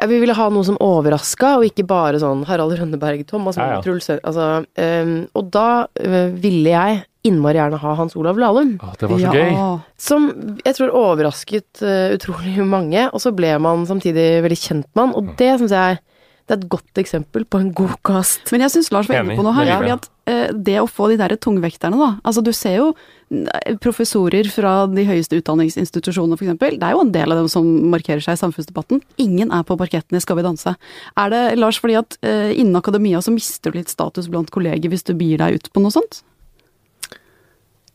ja, 0.00 0.06
Vi 0.08 0.16
ville 0.22 0.32
ha 0.32 0.46
noe 0.48 0.64
som 0.64 0.78
overraska, 0.80 1.58
og 1.58 1.66
ikke 1.68 1.84
bare 1.88 2.16
sånn 2.22 2.46
Harald 2.48 2.72
Rønneberg, 2.78 3.26
Thomas 3.28 3.58
Ja, 3.60 3.66
ja. 3.74 3.80
Truls 3.84 4.08
altså, 4.16 4.64
um, 4.80 5.26
Og 5.36 5.50
da 5.52 5.66
uh, 6.00 6.30
ville 6.40 6.72
jeg 6.72 7.02
innmari 7.28 7.58
gjerne 7.60 7.76
ha 7.82 7.90
Hans 7.98 8.14
Olav 8.16 8.38
Lahlum. 8.40 8.78
Ah, 8.80 8.94
det 8.96 9.10
var 9.10 9.18
så 9.20 9.32
gøy. 9.36 9.58
Som 10.00 10.30
jeg 10.64 10.72
tror 10.78 10.94
overrasket 10.96 11.82
uh, 11.84 12.14
utrolig 12.16 12.64
mange, 12.64 13.10
og 13.12 13.20
så 13.20 13.28
ble 13.36 13.50
man 13.60 13.84
samtidig 13.84 14.40
veldig 14.46 14.56
kjent 14.56 14.88
med 14.96 15.02
han, 15.04 15.12
og 15.20 15.34
det 15.36 15.50
syns 15.60 15.74
jeg 15.76 15.98
det 16.50 16.56
er 16.56 16.64
et 16.64 16.70
godt 16.72 16.98
eksempel 16.98 17.44
på 17.46 17.60
en 17.62 17.68
god 17.70 17.92
cast. 18.02 18.48
Men 18.50 18.64
jeg 18.64 18.74
syns 18.74 18.88
Lars 18.90 19.06
var 19.06 19.22
inne 19.22 19.36
på 19.38 19.44
noe 19.46 19.54
her. 19.54 19.68
Fordi 19.70 19.92
at 19.94 20.08
eh, 20.26 20.48
Det 20.50 20.76
å 20.82 20.88
få 20.90 21.06
de 21.12 21.18
der 21.20 21.36
tungvekterne, 21.38 21.94
da. 21.94 22.08
Altså 22.26 22.42
du 22.42 22.50
ser 22.56 22.74
jo 22.80 22.88
eh, 23.30 23.76
professorer 23.78 24.50
fra 24.50 24.72
de 24.90 25.04
høyeste 25.06 25.38
utdanningsinstitusjonene 25.38 26.34
f.eks. 26.34 26.56
Det 26.58 26.82
er 26.82 26.96
jo 26.96 27.04
en 27.04 27.12
del 27.14 27.30
av 27.30 27.38
dem 27.38 27.46
som 27.52 27.68
markerer 27.92 28.24
seg 28.24 28.34
i 28.34 28.42
samfunnsdebatten. 28.42 28.98
Ingen 29.22 29.54
er 29.54 29.62
på 29.68 29.78
parketten 29.78 30.18
i 30.18 30.24
Skal 30.24 30.40
vi 30.40 30.46
danse. 30.48 30.74
Er 31.14 31.30
det, 31.30 31.44
Lars, 31.60 31.78
fordi 31.78 32.00
at 32.02 32.18
eh, 32.26 32.50
innen 32.56 32.80
akademia 32.80 33.22
så 33.22 33.30
mister 33.36 33.70
du 33.70 33.78
litt 33.78 33.94
status 33.94 34.26
blant 34.32 34.50
kolleger 34.50 34.90
hvis 34.90 35.06
du 35.06 35.14
bier 35.14 35.38
deg 35.38 35.60
ut 35.60 35.70
på 35.70 35.84
noe 35.84 35.94
sånt? 35.94 36.24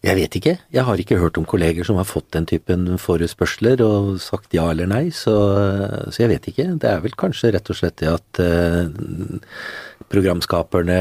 Jeg 0.06 0.20
vet 0.20 0.36
ikke. 0.38 0.52
Jeg 0.70 0.86
har 0.86 1.02
ikke 1.02 1.18
hørt 1.18 1.38
om 1.40 1.48
kolleger 1.50 1.86
som 1.88 1.98
har 1.98 2.06
fått 2.06 2.28
den 2.36 2.46
typen 2.46 3.00
forespørsler 3.02 3.82
og 3.82 4.20
sagt 4.22 4.54
ja 4.54 4.68
eller 4.70 4.90
nei, 4.92 5.08
så, 5.10 5.34
så 6.14 6.22
jeg 6.22 6.30
vet 6.36 6.50
ikke. 6.52 6.68
Det 6.82 6.92
er 6.92 7.02
vel 7.02 7.16
kanskje 7.18 7.56
rett 7.56 7.72
og 7.74 7.80
slett 7.80 7.98
det 8.04 8.12
at 8.12 8.42
eh, 8.44 8.92
programskaperne 10.14 11.00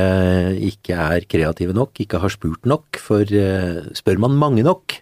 ikke 0.70 0.96
er 0.96 1.28
kreative 1.28 1.76
nok, 1.76 2.00
ikke 2.00 2.22
har 2.22 2.32
spurt 2.32 2.64
nok. 2.64 2.96
For 2.96 3.28
eh, 3.28 3.82
spør 3.98 4.24
man 4.24 4.40
mange 4.40 4.64
nok, 4.64 4.96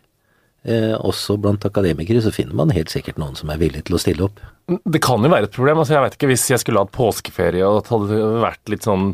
eh, 0.64 0.94
også 0.98 1.38
blant 1.42 1.64
akademikere, 1.66 2.22
så 2.22 2.32
finner 2.34 2.54
man 2.54 2.70
helt 2.70 2.90
sikkert 2.92 3.18
noen 3.18 3.34
som 3.38 3.50
er 3.50 3.58
villig 3.62 3.84
til 3.88 3.96
å 3.98 4.02
stille 4.02 4.26
opp. 4.28 4.40
Det 4.86 5.00
kan 5.02 5.20
jo 5.20 5.28
være 5.28 5.48
et 5.48 5.52
problem. 5.52 5.78
altså 5.82 5.96
jeg 5.96 6.02
vet 6.04 6.14
ikke, 6.16 6.28
Hvis 6.30 6.44
jeg 6.52 6.60
skulle 6.62 6.78
hatt 6.84 6.92
påskeferie 6.94 7.66
og 7.66 7.80
det 7.82 7.90
hadde 7.90 8.18
vært 8.44 8.70
litt 8.70 8.84
sånn 8.86 9.08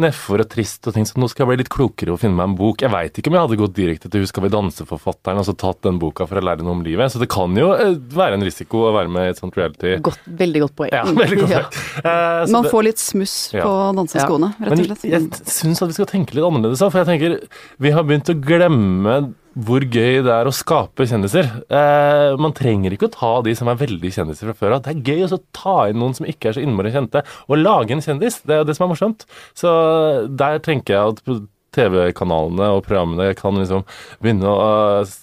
nedfor 0.00 0.40
og 0.42 0.48
trist 0.50 0.88
og 0.88 0.94
tenkt 0.96 1.10
sånn, 1.12 1.20
nå 1.22 1.28
skal 1.30 1.44
jeg 1.44 1.50
bli 1.52 1.58
litt 1.60 1.68
klokere 1.70 2.14
og 2.14 2.18
finne 2.18 2.34
meg 2.34 2.48
en 2.48 2.56
bok. 2.58 2.80
Jeg 2.82 2.90
veit 2.90 3.20
ikke 3.20 3.30
om 3.30 3.36
jeg 3.36 3.44
hadde 3.44 3.58
gått 3.60 3.76
direkte 3.76 4.10
til 4.10 4.24
skal 4.26 4.42
vi 4.46 4.50
danse-forfatteren 4.56 5.38
og 5.38 5.46
så 5.46 5.54
tatt 5.60 5.84
den 5.86 6.00
boka 6.02 6.26
for 6.26 6.40
å 6.40 6.42
lære 6.48 6.64
noe 6.66 6.72
om 6.78 6.82
livet. 6.82 7.12
Så 7.12 7.20
det 7.22 7.28
kan 7.30 7.54
jo 7.54 7.68
eh, 7.76 7.92
være 8.16 8.40
en 8.40 8.46
risiko 8.48 8.88
å 8.88 8.94
være 8.96 9.12
med 9.12 9.28
i 9.28 9.34
et 9.36 9.38
sånt 9.44 9.54
reality. 9.60 9.94
Godt, 10.08 10.24
veldig 10.40 10.64
godt 10.64 10.74
poeng. 10.80 10.96
Ja, 10.96 11.04
veldig 11.22 11.40
godt 11.44 11.54
Ja. 11.54 11.62
sagt. 11.68 11.78
Eh, 12.00 12.40
så 12.48 12.56
Man 12.56 12.64
får 12.72 12.88
litt 12.88 13.04
smuss 13.04 13.36
Ja. 13.54 13.68
på 13.68 13.76
danseskoene, 14.00 14.54
rett 14.64 14.80
og 14.80 14.88
slett. 14.88 15.04
jeg 15.04 15.30
syns 15.52 15.84
at 15.84 15.92
vi 15.92 16.00
skal 16.00 16.10
tenke 16.10 16.34
litt 16.34 16.48
annerledes 16.48 16.80
for 16.82 17.04
jeg 17.04 17.12
tenker 17.12 17.38
vi 17.78 17.90
har 17.94 18.02
begynt 18.08 18.32
å 18.32 18.40
glemme 18.40 19.34
hvor 19.54 19.84
gøy 19.86 20.20
det 20.26 20.32
er 20.34 20.48
å 20.48 20.54
skape 20.54 21.06
kjendiser. 21.08 21.48
Eh, 21.70 22.34
man 22.40 22.54
trenger 22.56 22.94
ikke 22.94 23.08
å 23.08 23.14
ta 23.14 23.32
de 23.46 23.54
som 23.58 23.70
er 23.70 23.80
veldig 23.80 24.12
kjendiser 24.16 24.50
fra 24.50 24.58
før 24.58 24.76
av. 24.76 24.84
Det 24.84 24.94
er 24.94 25.14
gøy 25.14 25.26
å 25.28 25.40
ta 25.54 25.78
inn 25.90 26.00
noen 26.02 26.16
som 26.18 26.28
ikke 26.28 26.50
er 26.50 26.58
så 26.58 26.64
innmari 26.64 26.92
kjente, 26.94 27.24
og 27.48 27.60
lage 27.60 27.94
en 27.94 28.04
kjendis. 28.04 28.42
Det 28.42 28.56
er 28.56 28.62
jo 28.62 28.68
det 28.68 28.78
som 28.78 28.88
er 28.88 28.94
morsomt. 28.94 29.26
Så 29.58 29.74
der 30.34 30.62
tenker 30.64 30.96
jeg 30.96 31.14
at 31.14 31.50
TV-kanalene 31.74 32.68
og 32.76 32.84
programmene 32.86 33.34
kan 33.38 33.56
liksom 33.58 33.84
begynne 34.22 34.50
å 34.50 34.58
uh, 35.02 35.14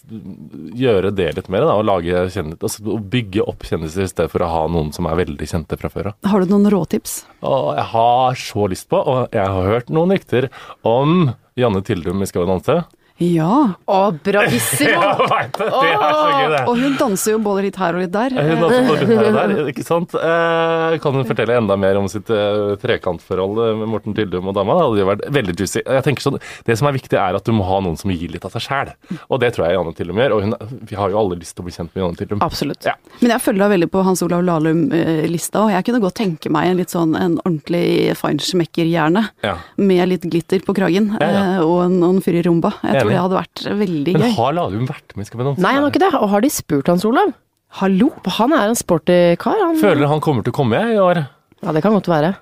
gjøre 0.78 1.14
det 1.16 1.30
litt 1.38 1.52
mer, 1.52 1.66
da, 1.68 1.78
og 1.80 1.88
lage 1.88 2.26
kjendis, 2.34 2.60
altså, 2.60 2.98
bygge 3.14 3.46
opp 3.48 3.66
kjendiser 3.68 4.06
i 4.06 4.12
stedet 4.12 4.32
for 4.34 4.44
å 4.44 4.52
ha 4.52 4.64
noen 4.72 4.92
som 4.96 5.08
er 5.10 5.20
veldig 5.22 5.48
kjente 5.48 5.80
fra 5.80 5.92
før 5.94 6.12
av. 6.12 6.32
Har 6.32 6.44
du 6.44 6.52
noen 6.52 6.72
råtips? 6.74 7.22
Og 7.48 7.72
jeg 7.78 7.88
har 7.94 8.42
så 8.44 8.72
lyst 8.72 8.90
på, 8.92 9.00
og 9.00 9.36
jeg 9.36 9.56
har 9.56 9.72
hørt 9.76 9.94
noen 9.94 10.16
rykter 10.16 10.52
om 10.88 11.32
Janne 11.60 11.84
Tildum 11.88 12.24
i 12.24 12.30
Skal 12.30 12.46
vi 12.46 12.52
danse. 12.52 12.82
Ja. 13.22 13.54
Å, 13.86 14.00
bravissimo! 14.26 15.02
Jeg 15.12 15.30
vet 15.30 15.58
det! 15.62 15.68
Det 15.72 15.90
er 15.92 16.02
så 16.02 16.30
gøy, 16.32 16.48
det. 16.56 16.62
Og 16.72 16.80
hun 16.82 16.96
danser 17.00 17.36
jo 17.36 17.40
både 17.46 17.64
litt 17.68 17.78
her 17.78 17.98
og 17.98 18.02
litt 18.04 18.14
der. 18.16 18.34
Hun 18.38 18.64
danser 18.64 18.88
både 18.88 19.06
litt 19.06 19.12
her 19.22 19.28
og 19.30 19.38
der, 19.38 19.54
ikke 19.74 19.86
sant? 19.86 20.16
Eh, 20.18 20.96
kan 21.04 21.18
hun 21.20 21.28
fortelle 21.30 21.58
enda 21.62 21.78
mer 21.80 22.00
om 22.02 22.08
sitt 22.12 22.30
eh, 22.34 22.74
trekantforhold 22.82 23.62
eh, 23.68 23.74
med 23.82 23.92
Morten 23.94 24.16
Tildum 24.18 24.50
og 24.52 24.58
dama? 24.58 24.76
Det 24.80 24.86
hadde 24.88 25.04
jo 25.04 25.10
vært 25.12 25.26
veldig 25.38 25.56
juicy. 25.62 25.84
Jeg 25.86 26.06
tenker 26.08 26.26
sånn, 26.26 26.40
Det 26.68 26.78
som 26.80 26.90
er 26.90 26.98
viktig, 26.98 27.18
er 27.22 27.38
at 27.38 27.46
du 27.48 27.54
må 27.56 27.66
ha 27.70 27.78
noen 27.86 27.98
som 28.02 28.12
gir 28.14 28.34
litt 28.34 28.46
av 28.48 28.56
seg 28.58 28.66
sjæl. 28.66 28.94
Og 29.30 29.42
det 29.44 29.52
tror 29.56 29.68
jeg 29.70 29.78
Janne 29.78 29.94
Tildum 29.98 30.22
gjør. 30.24 30.36
Og 30.40 30.46
hun, 30.48 30.58
vi 30.90 30.98
har 31.00 31.14
jo 31.14 31.22
alle 31.22 31.38
lyst 31.42 31.56
til 31.58 31.64
å 31.64 31.70
bli 31.70 31.76
kjent 31.78 31.94
med 31.94 32.04
Janne 32.06 32.20
Tildum. 32.24 32.42
Absolutt. 32.46 32.88
Ja. 32.90 32.96
Men 33.22 33.36
jeg 33.36 33.46
følger 33.46 33.66
da 33.66 33.70
veldig 33.76 33.92
på 33.94 34.04
Hans 34.08 34.26
Olav 34.26 34.42
Lahlum-lista, 34.48 35.66
og 35.68 35.72
jeg 35.76 35.86
kunne 35.88 36.02
godt 36.04 36.18
tenke 36.22 36.52
meg 36.54 36.72
en 36.72 36.82
litt 36.82 36.94
sånn 36.94 37.14
en 37.20 37.38
ordentlig 37.44 38.16
feinschmecker-hjerne. 38.20 39.26
Ja. 39.46 39.56
Med 39.82 40.10
litt 40.12 40.26
glitter 40.32 40.64
på 40.66 40.74
kragen, 40.78 41.12
Ja, 41.22 41.30
ja. 41.30 41.42
eh, 41.58 41.64
og 41.66 41.84
en, 41.86 42.00
og 42.04 42.16
en 42.18 42.22
fyr 42.26 42.40
i 42.42 42.46
rumba. 42.48 42.74
Jeg 42.82 43.04
tror. 43.04 43.11
Det 43.12 43.22
hadde 43.22 43.38
vært 43.38 43.64
veldig 43.84 44.16
gøy. 44.16 44.22
Men 44.24 44.36
har 44.40 44.58
Lahlum 44.58 44.90
vært 44.90 45.16
med 45.16 45.26
i 45.26 45.30
Skal 45.30 45.42
vi 45.42 45.48
danse? 45.50 45.64
Nei, 45.64 45.74
han 45.78 45.86
har 45.86 45.94
ikke 45.94 46.04
det. 46.04 46.12
Og 46.18 46.32
har 46.32 46.44
de 46.44 46.52
spurt 46.54 46.92
Hans 46.92 47.08
Olav? 47.08 47.34
Hallo! 47.82 48.10
Han 48.40 48.56
er 48.56 48.72
en 48.72 48.80
sporty 48.80 49.20
kar, 49.40 49.60
han. 49.62 49.78
Føler 49.80 50.10
han 50.12 50.24
kommer 50.24 50.44
til 50.44 50.52
å 50.52 50.58
komme 50.58 50.80
i 50.92 50.98
år. 51.00 51.24
Ja, 51.62 51.76
det 51.76 51.84
kan 51.86 51.96
godt 51.96 52.10
være. 52.12 52.34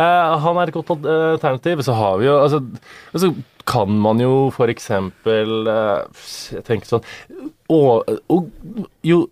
Eh, 0.00 0.34
han 0.44 0.60
er 0.60 0.70
et 0.70 0.76
godt 0.76 0.92
eh, 1.00 1.32
alternativ. 1.34 1.82
Så 1.86 1.96
har 1.98 2.20
vi 2.20 2.28
jo 2.28 2.36
altså, 2.38 2.60
altså 3.12 3.32
kan 3.70 3.92
man 4.02 4.20
jo 4.22 4.50
for 4.54 4.72
eksempel 4.72 5.68
eh, 5.68 6.22
Jeg 6.56 6.64
tenker 6.66 6.88
sånn 6.88 7.04
og, 7.70 8.08
og, 8.32 8.48
Jo 9.06 9.24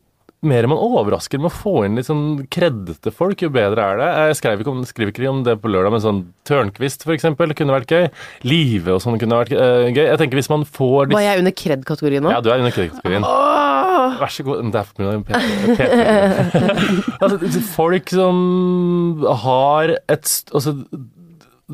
mer 0.46 0.68
man 0.70 0.78
overrasker 0.78 1.40
med 1.40 1.50
å 1.50 1.54
få 1.54 1.72
inn 1.86 1.98
litt 1.98 2.06
sånn 2.06 2.44
kreddete 2.52 3.10
folk, 3.14 3.40
jo 3.42 3.50
bedre 3.50 3.82
er 3.82 3.98
det. 3.98 4.08
Jeg 4.28 4.38
skrev 4.38 4.62
ikke 4.62 4.70
om, 4.70 4.84
skriver 4.86 5.10
ikke 5.10 5.32
om 5.32 5.42
det 5.46 5.56
på 5.62 5.70
lørdag, 5.72 5.94
men 5.96 6.04
sånn 6.04 6.20
Tørnquist 6.48 7.02
eksempel 7.12 7.52
kunne 7.58 7.74
vært 7.74 7.90
gøy. 7.92 8.06
Live 8.46 8.94
og 8.94 9.02
sånn 9.04 9.18
kunne 9.20 9.40
vært 9.42 9.52
uh, 9.56 9.88
gøy. 9.90 10.04
Jeg 10.04 10.20
tenker 10.22 10.38
hvis 10.38 10.50
man 10.52 10.64
får 10.64 11.10
Var 11.12 11.26
jeg 11.26 11.42
under 11.42 11.56
kred-kategorien 11.62 12.24
nå? 12.24 12.32
Ja, 12.32 12.40
du 12.44 12.52
er 12.52 12.62
under 12.62 12.74
kreddkategorien. 12.76 13.26
Oh! 13.26 14.16
Vær 14.22 14.32
så 14.32 14.46
god. 14.46 14.70
Det 14.72 14.80
er 14.80 14.88
for 14.88 15.02
mye 15.02 15.20
P3. 15.26 15.88
altså, 17.24 17.62
folk 17.74 18.14
som 18.14 18.40
har 19.44 19.96
et 19.98 20.34
altså, 20.54 20.78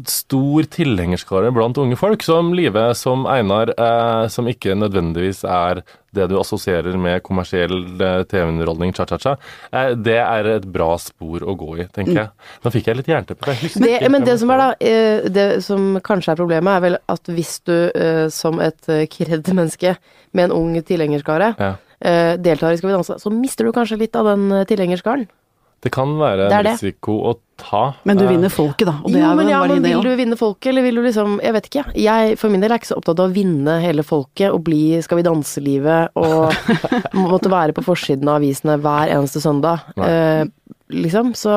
stor 0.09 0.67
tilhengerskare 0.75 1.53
blant 1.55 1.79
unge 1.79 1.97
folk, 1.97 2.23
som 2.27 2.53
Live, 2.57 2.95
som 2.99 3.27
Einar, 3.31 3.71
eh, 3.79 4.29
som 4.29 4.49
ikke 4.51 4.75
nødvendigvis 4.75 5.45
er 5.47 5.85
det 6.15 6.27
du 6.31 6.35
assosierer 6.39 6.97
med 6.99 7.23
kommersiell 7.27 7.77
eh, 8.03 8.23
TV-underholdning, 8.31 8.93
cha-cha-cha, 8.97 9.37
eh, 9.73 9.93
det 9.95 10.17
er 10.19 10.49
et 10.57 10.67
bra 10.75 10.93
spor 11.03 11.47
å 11.47 11.55
gå 11.59 11.71
i, 11.79 11.87
tenker 11.95 12.19
jeg. 12.21 12.51
Nå 12.65 12.75
fikk 12.75 12.91
jeg 12.91 12.99
litt 13.01 13.13
jernteppe. 13.13 13.55
Det, 13.85 13.95
men 14.11 14.27
det 14.27 14.37
som 14.43 14.51
da, 14.51 14.73
eh, 14.83 15.29
det 15.31 15.49
som 15.67 15.95
kanskje 16.05 16.35
er 16.35 16.43
problemet, 16.43 16.75
er 16.77 16.85
vel 16.89 16.99
at 17.15 17.31
hvis 17.31 17.57
du 17.67 17.75
eh, 17.95 18.27
som 18.35 18.59
et 18.63 18.91
eh, 18.91 19.07
kred-menneske 19.11 19.97
med 20.35 20.51
en 20.51 20.59
ung 20.59 20.77
tilhengerskare 20.83 21.55
Ja. 21.59 21.75
deltar 22.37 22.75
i 22.75 22.77
Skal 22.77 22.91
vi 22.91 22.97
danse, 22.97 23.15
så 23.23 23.31
mister 23.33 23.65
du 23.65 23.73
kanskje 23.73 23.97
litt 23.97 24.17
av 24.19 24.27
den 24.27 24.51
tilhengerskaren. 24.69 25.29
Det 25.85 25.93
kan 25.93 26.15
være 26.19 26.49
Det 26.49 26.53
en 26.53 26.59
en 26.59 26.65
det. 26.65 26.73
risiko 26.79 27.19
å 27.29 27.35
ta. 27.61 27.95
Men 28.09 28.17
du 28.19 28.25
Eh, 28.25 28.31
vinner 28.33 28.51
folket, 28.51 28.87
da. 28.89 28.97
Og 29.05 29.13
det 29.13 29.21
jo, 29.21 29.29
er 29.31 29.37
men 29.39 29.49
ja, 29.53 29.61
men 29.69 29.83
vil 29.85 30.03
du 30.03 30.17
vinne 30.19 30.37
folket, 30.41 30.71
eller 30.73 30.83
vil 30.83 30.97
du 30.99 31.03
liksom 31.05 31.37
Jeg 31.45 31.53
vet 31.55 31.69
ikke. 31.71 31.85
Jeg 31.95 32.39
for 32.41 32.51
min 32.51 32.61
del 32.65 32.73
er 32.73 32.81
ikke 32.81 32.91
så 32.91 32.97
opptatt 32.99 33.21
av 33.21 33.29
å 33.31 33.35
vinne 33.35 33.77
hele 33.85 34.03
folket 34.03 34.51
og 34.51 34.65
bli 34.65 35.01
Skal 35.05 35.21
vi 35.21 35.27
danse-livet 35.29 36.17
og 36.17 36.51
måtte 37.15 37.53
være 37.53 37.77
på 37.77 37.85
forsiden 37.85 38.27
av 38.29 38.41
avisene 38.41 38.79
hver 38.81 39.13
eneste 39.15 39.41
søndag. 39.45 39.85
Nei. 39.97 40.09
Liksom. 40.93 41.33
Så 41.39 41.51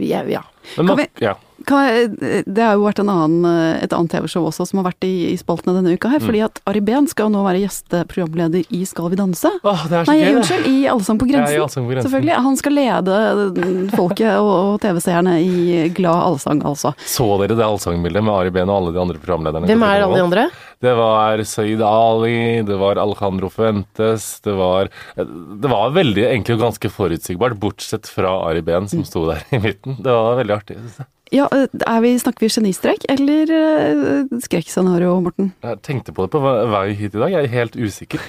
ja. 0.00 0.22
ja. 0.28 0.42
Men 0.76 0.86
Kan 0.88 0.96
vi- 0.96 1.10
ja. 1.24 1.34
Kan 1.66 1.86
jeg, 1.88 2.10
det 2.46 2.62
har 2.62 2.76
jo 2.76 2.84
vært 2.84 3.00
en 3.00 3.08
annen, 3.10 3.46
et 3.82 3.90
annet 3.96 4.12
TV-show 4.12 4.44
også 4.46 4.66
som 4.68 4.78
har 4.78 4.84
vært 4.92 5.02
i, 5.08 5.32
i 5.32 5.36
spaltene 5.40 5.72
denne 5.74 5.94
uka 5.96 6.10
her. 6.12 6.20
Fordi 6.22 6.42
at 6.44 6.60
Ari 6.68 6.82
Behn 6.84 7.08
skal 7.10 7.26
jo 7.26 7.32
nå 7.34 7.40
være 7.42 7.62
gjesteprogramleder 7.64 8.68
i 8.76 8.84
Skal 8.86 9.08
vi 9.10 9.16
danse? 9.18 9.50
Åh, 9.64 9.82
det 9.90 9.96
er 9.98 10.04
så 10.06 10.12
Nei, 10.12 10.18
gøy, 10.20 10.26
det. 10.28 10.36
unnskyld, 10.42 10.68
i 10.70 10.76
Allsang 10.92 11.18
på 11.18 11.26
Ja, 11.26 11.32
grensen. 11.40 11.62
Allsang 11.64 11.86
på 11.88 11.90
grensen. 11.94 12.06
Selvfølgelig. 12.06 12.36
Han 12.46 12.60
skal 12.60 12.76
lede 12.76 13.16
mm, 13.56 13.90
folket 13.96 14.30
og, 14.36 14.52
og 14.52 14.78
TV-seerne 14.84 15.34
i 15.42 15.88
glad 15.96 16.20
allsang, 16.28 16.62
altså. 16.70 16.92
Så 17.08 17.26
dere 17.42 17.56
det 17.58 17.66
allsangbildet 17.66 18.22
med 18.28 18.34
Ari 18.36 18.54
Behn 18.54 18.70
og 18.70 18.76
alle 18.84 18.94
de 18.94 19.02
andre 19.02 19.18
programlederne? 19.24 19.66
Hvem 19.72 19.86
er 19.88 20.04
alle 20.06 20.20
de 20.20 20.26
andre? 20.28 20.46
Det 20.84 20.92
var 20.98 21.40
Saeed 21.48 21.80
Ali, 21.82 22.62
det 22.66 22.76
var 22.76 22.98
Alejandro 23.00 23.48
Fuentes, 23.52 24.26
det 24.44 24.52
var 24.58 24.90
Det 25.16 25.70
var 25.72 25.94
veldig 25.96 26.26
egentlig 26.28 26.58
ganske 26.60 26.90
forutsigbart, 26.92 27.56
bortsett 27.62 28.10
fra 28.12 28.34
Ari 28.50 28.60
Behn 28.66 28.88
som 28.92 29.04
sto 29.08 29.24
der 29.30 29.44
i 29.56 29.60
midten. 29.62 29.96
Det 30.04 30.12
var 30.12 30.36
veldig 30.42 30.56
artig. 30.58 30.76
synes 30.82 30.98
jeg. 31.00 31.12
Ja, 31.34 31.48
vi, 32.04 32.12
snakker 32.22 32.44
vi 32.46 32.52
genistrek 32.54 33.06
eller 33.10 33.50
skrekkscenario, 34.44 35.16
Morten? 35.24 35.50
Jeg 35.64 35.80
tenkte 35.82 36.14
på 36.14 36.26
det 36.26 36.36
på 36.36 36.42
vei 36.44 36.84
hit 36.94 37.16
i 37.16 37.22
dag, 37.24 37.32
jeg 37.34 37.48
er 37.48 37.56
helt 37.56 37.74
usikker. 37.80 38.22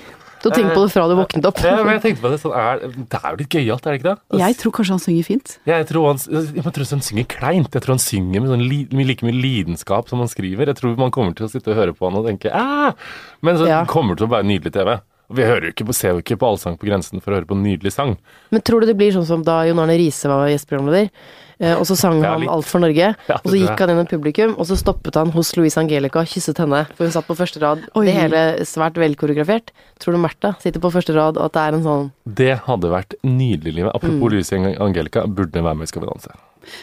Du 0.47 0.55
tenker 0.55 0.73
på 0.77 0.83
det 0.85 0.91
fra 0.93 1.05
du 1.11 1.15
våknet 1.19 1.45
opp. 1.49 1.59
Ja, 1.63 1.75
men 1.83 1.93
jeg 1.97 2.03
tenkte 2.05 2.23
på 2.23 2.31
Det 2.33 2.39
sånn, 2.41 2.55
er, 2.57 2.79
det 2.87 3.19
er 3.21 3.27
jo 3.33 3.39
litt 3.41 3.57
gøyalt, 3.57 3.85
er 3.87 3.91
det 3.95 3.99
ikke 4.01 4.09
det? 4.13 4.39
Jeg 4.41 4.57
tror 4.61 4.71
kanskje 4.77 4.95
han 4.97 5.03
synger 5.03 5.27
fint. 5.27 5.57
Jeg 5.67 5.87
tror 5.91 6.07
han, 6.11 6.21
jeg 6.57 6.63
tror 6.77 6.89
han 6.95 7.03
synger 7.09 7.27
kleint. 7.35 7.69
Jeg 7.77 7.85
tror 7.85 7.95
han 7.97 8.03
synger 8.03 8.39
med, 8.43 8.49
sånn 8.53 8.65
li, 8.67 8.79
med 8.91 9.09
like 9.11 9.27
mye 9.27 9.35
lidenskap 9.37 10.09
som 10.09 10.19
han 10.23 10.31
skriver. 10.31 10.71
Jeg 10.71 10.79
tror 10.79 10.95
man 10.97 11.11
kommer 11.11 11.35
til 11.37 11.45
å 11.47 11.51
sitte 11.51 11.71
og 11.73 11.79
høre 11.81 11.93
på 11.97 12.07
han 12.09 12.17
og 12.21 12.25
tenke 12.29 12.49
Æh! 12.53 12.93
Men 13.41 13.57
så 13.61 13.67
Ja. 13.67 13.83
kommer 13.85 14.15
det 14.15 14.23
til 14.23 14.27
å 14.31 14.35
være 14.37 14.47
nydelig 14.49 14.73
TV. 14.73 14.97
Vi 15.29 15.43
hører 15.43 15.65
jo 15.67 15.73
ikke 15.73 15.85
på, 15.89 15.93
ser 15.93 16.13
jo 16.15 16.21
ikke 16.23 16.37
på 16.39 16.47
Allsang 16.47 16.77
på 16.79 16.87
grensen 16.87 17.19
for 17.19 17.33
å 17.33 17.35
høre 17.41 17.45
på 17.49 17.55
en 17.57 17.63
nydelig 17.65 17.91
sang. 17.91 18.13
Men 18.49 18.61
tror 18.63 18.79
du 18.79 18.87
det 18.87 18.95
blir 18.95 19.11
sånn 19.11 19.25
som 19.27 19.43
da 19.43 19.65
Jon 19.67 19.79
Arne 19.83 19.97
Riise 19.99 20.29
var 20.31 20.47
gjesteprogramleder, 20.47 21.09
eh, 21.11 21.46
og 21.59 21.85
så 21.89 21.97
sang 21.97 22.21
han. 22.23 22.47
Alt 22.47 22.67
for 22.69 22.83
Norge, 22.83 23.13
Ja, 23.27 23.37
og 23.39 23.49
så 23.49 23.57
gikk 23.57 23.81
han 23.81 23.93
i 23.93 24.05
publikum, 24.09 24.55
og 24.57 24.67
så 24.69 24.77
stoppet 24.79 25.17
han 25.17 25.31
hos 25.33 25.55
Louise 25.57 25.79
Angelica 25.81 26.21
og 26.21 26.29
kysset 26.29 26.59
henne, 26.61 26.83
for 26.93 27.07
hun 27.07 27.15
satt 27.15 27.27
på 27.27 27.37
første 27.37 27.61
rad. 27.63 27.85
Oi. 27.97 28.05
Det 28.07 28.15
hele 28.15 28.43
svært 28.67 28.99
velkoreografert. 29.01 29.73
Tror 30.01 30.17
du 30.17 30.21
Märtha 30.21 30.53
sitter 30.61 30.83
på 30.83 30.93
første 30.93 31.15
rad, 31.17 31.39
og 31.39 31.49
at 31.49 31.57
det 31.57 31.63
er 31.63 31.77
en 31.79 31.87
sånn 31.87 32.11
Det 32.27 32.53
hadde 32.67 32.93
vært 32.93 33.17
nydelig, 33.23 33.79
livet. 33.79 33.89
Mm. 33.89 33.95
Apropos 33.97 34.35
Louise 34.35 34.61
Angelica, 34.77 35.25
burde 35.25 35.63
være 35.63 35.81
med 35.81 35.89
i 35.89 35.93
Skal 35.93 36.05
vi 36.05 36.11
danse. 36.11 36.37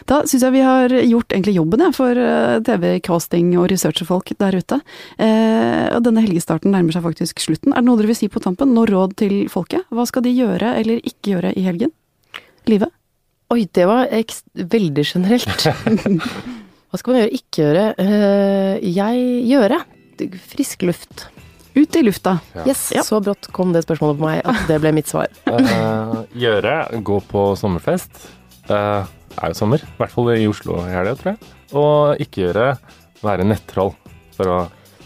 Da 0.08 0.22
syns 0.24 0.44
jeg 0.46 0.54
vi 0.54 0.64
har 0.64 0.92
gjort 0.92 1.34
egentlig 1.34 1.56
jobben 1.58 1.82
ja, 1.84 1.90
for 1.94 2.18
eh, 2.18 2.56
TV-casting 2.64 3.52
og 3.60 3.68
researcherfolk 3.72 4.32
der 4.40 4.56
ute. 4.56 4.80
Eh, 5.20 5.86
og 5.92 6.00
denne 6.06 6.24
helgestarten 6.24 6.72
nærmer 6.74 6.96
seg 6.96 7.04
faktisk 7.04 7.42
slutten. 7.44 7.74
Er 7.74 7.84
det 7.84 7.90
noe 7.90 8.00
dere 8.00 8.12
vil 8.12 8.18
si 8.18 8.30
på 8.32 8.42
tampen? 8.44 8.74
Noe 8.76 8.88
råd 8.90 9.16
til 9.20 9.36
folket? 9.52 9.86
Hva 9.94 10.08
skal 10.08 10.24
de 10.26 10.34
gjøre 10.34 10.76
eller 10.80 11.04
ikke 11.04 11.36
gjøre 11.36 11.54
i 11.58 11.66
helgen? 11.68 11.92
Live? 12.70 12.88
Oi, 13.54 13.68
det 13.70 13.84
var 13.86 14.08
ekst 14.10 14.48
veldig 14.58 15.02
generelt. 15.06 15.66
Hva 16.90 16.98
skal 16.98 17.12
man 17.14 17.20
gjøre, 17.20 17.36
ikke 17.36 17.60
gjøre? 17.60 17.82
Uh, 18.00 18.82
jeg 18.82 19.26
gjøre. 19.46 19.76
Frisk 20.50 20.82
luft. 20.88 21.26
Ut 21.74 21.98
i 21.98 22.02
lufta. 22.02 22.32
Ja. 22.56 22.64
Yes, 22.70 22.88
så 23.06 23.20
brått 23.22 23.46
kom 23.54 23.70
det 23.74 23.84
spørsmålet 23.84 24.18
på 24.18 24.26
meg 24.26 24.40
at 24.42 24.64
det 24.70 24.78
ble 24.82 24.90
mitt 24.96 25.10
svar. 25.10 25.30
uh, 25.46 26.24
gjøre, 26.44 26.72
gå 27.06 27.18
på 27.30 27.44
sommerfest. 27.58 28.24
Det 28.66 28.78
er 28.80 29.52
jo 29.52 29.58
sommer, 29.58 29.84
i 29.86 29.98
hvert 30.00 30.14
fall 30.14 30.32
i 30.34 30.48
Oslo 30.50 30.80
i 30.82 30.94
helga, 30.94 31.14
tror 31.20 31.32
jeg. 31.34 31.52
Og 31.78 32.24
ikke 32.24 32.46
gjøre, 32.48 32.66
være 33.22 33.46
nettroll. 33.46 33.92
For 34.34 34.50
å 34.50 34.56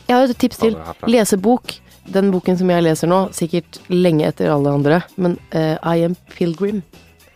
Jeg 0.07 0.15
har 0.15 0.25
et 0.25 0.41
tips 0.41 0.63
til. 0.63 0.79
Lese 1.09 1.37
bok. 1.37 1.77
Den 2.09 2.31
boken 2.33 2.57
som 2.57 2.73
jeg 2.73 2.87
leser 2.87 3.13
nå, 3.13 3.27
sikkert 3.37 3.83
lenge 3.93 4.25
etter 4.31 4.49
alle 4.49 4.73
andre, 4.73 5.03
men 5.21 5.37
uh, 5.53 5.77
I 5.85 6.07
Am 6.07 6.17
Pilgrim. 6.33 6.81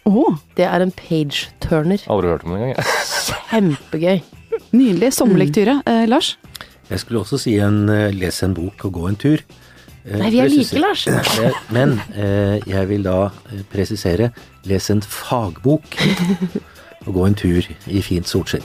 Å, 0.09 0.23
Det 0.59 0.65
er 0.67 0.83
en 0.83 0.91
page-turner. 0.99 2.03
Aldri 2.11 2.33
hørt 2.33 2.45
om 2.47 2.55
det 2.57 2.62
engang. 2.71 2.95
Kjempegøy. 3.53 4.23
nydelig 4.75 5.12
sommerlektyre. 5.15 5.79
Eh, 5.87 6.05
Lars? 6.11 6.35
Jeg 6.91 6.99
skulle 7.01 7.21
også 7.23 7.38
si 7.41 7.55
en 7.62 7.85
eh, 7.93 8.09
lese 8.17 8.45
en 8.49 8.57
bok 8.57 8.83
og 8.88 8.93
gå 8.99 9.07
en 9.12 9.17
tur. 9.21 9.41
Eh, 10.05 10.19
Nei, 10.19 10.33
vi 10.35 10.41
er 10.43 10.51
like, 10.51 10.83
Lars. 10.83 11.07
Eh, 11.12 11.61
Men 11.71 12.01
eh, 12.17 12.59
jeg 12.67 12.88
vil 12.91 13.07
da 13.07 13.31
presisere 13.73 14.33
les 14.69 14.91
en 14.91 15.01
fagbok 15.07 15.97
og 17.07 17.12
gå 17.15 17.27
en 17.29 17.38
tur 17.38 17.71
i 17.87 18.03
fint 18.03 18.27
solskinn. 18.29 18.65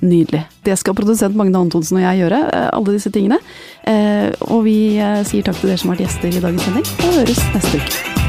Nydelig. 0.00 0.44
Det 0.64 0.78
skal 0.80 0.94
produsent 0.96 1.36
Magne 1.36 1.60
Antonsen 1.60 1.98
og 1.98 2.04
jeg 2.06 2.22
gjøre, 2.22 2.38
alle 2.72 2.94
disse 2.96 3.10
tingene. 3.12 3.36
Eh, 3.88 4.30
og 4.48 4.64
vi 4.68 4.78
sier 5.28 5.44
takk 5.44 5.60
til 5.60 5.72
dere 5.72 5.80
som 5.82 5.92
har 5.92 5.98
vært 6.00 6.06
gjester 6.08 6.32
i 6.36 6.44
dagens 6.46 6.64
sending, 6.68 6.88
og 7.04 7.20
høres 7.20 7.44
neste 7.52 7.82
uke. 7.84 8.19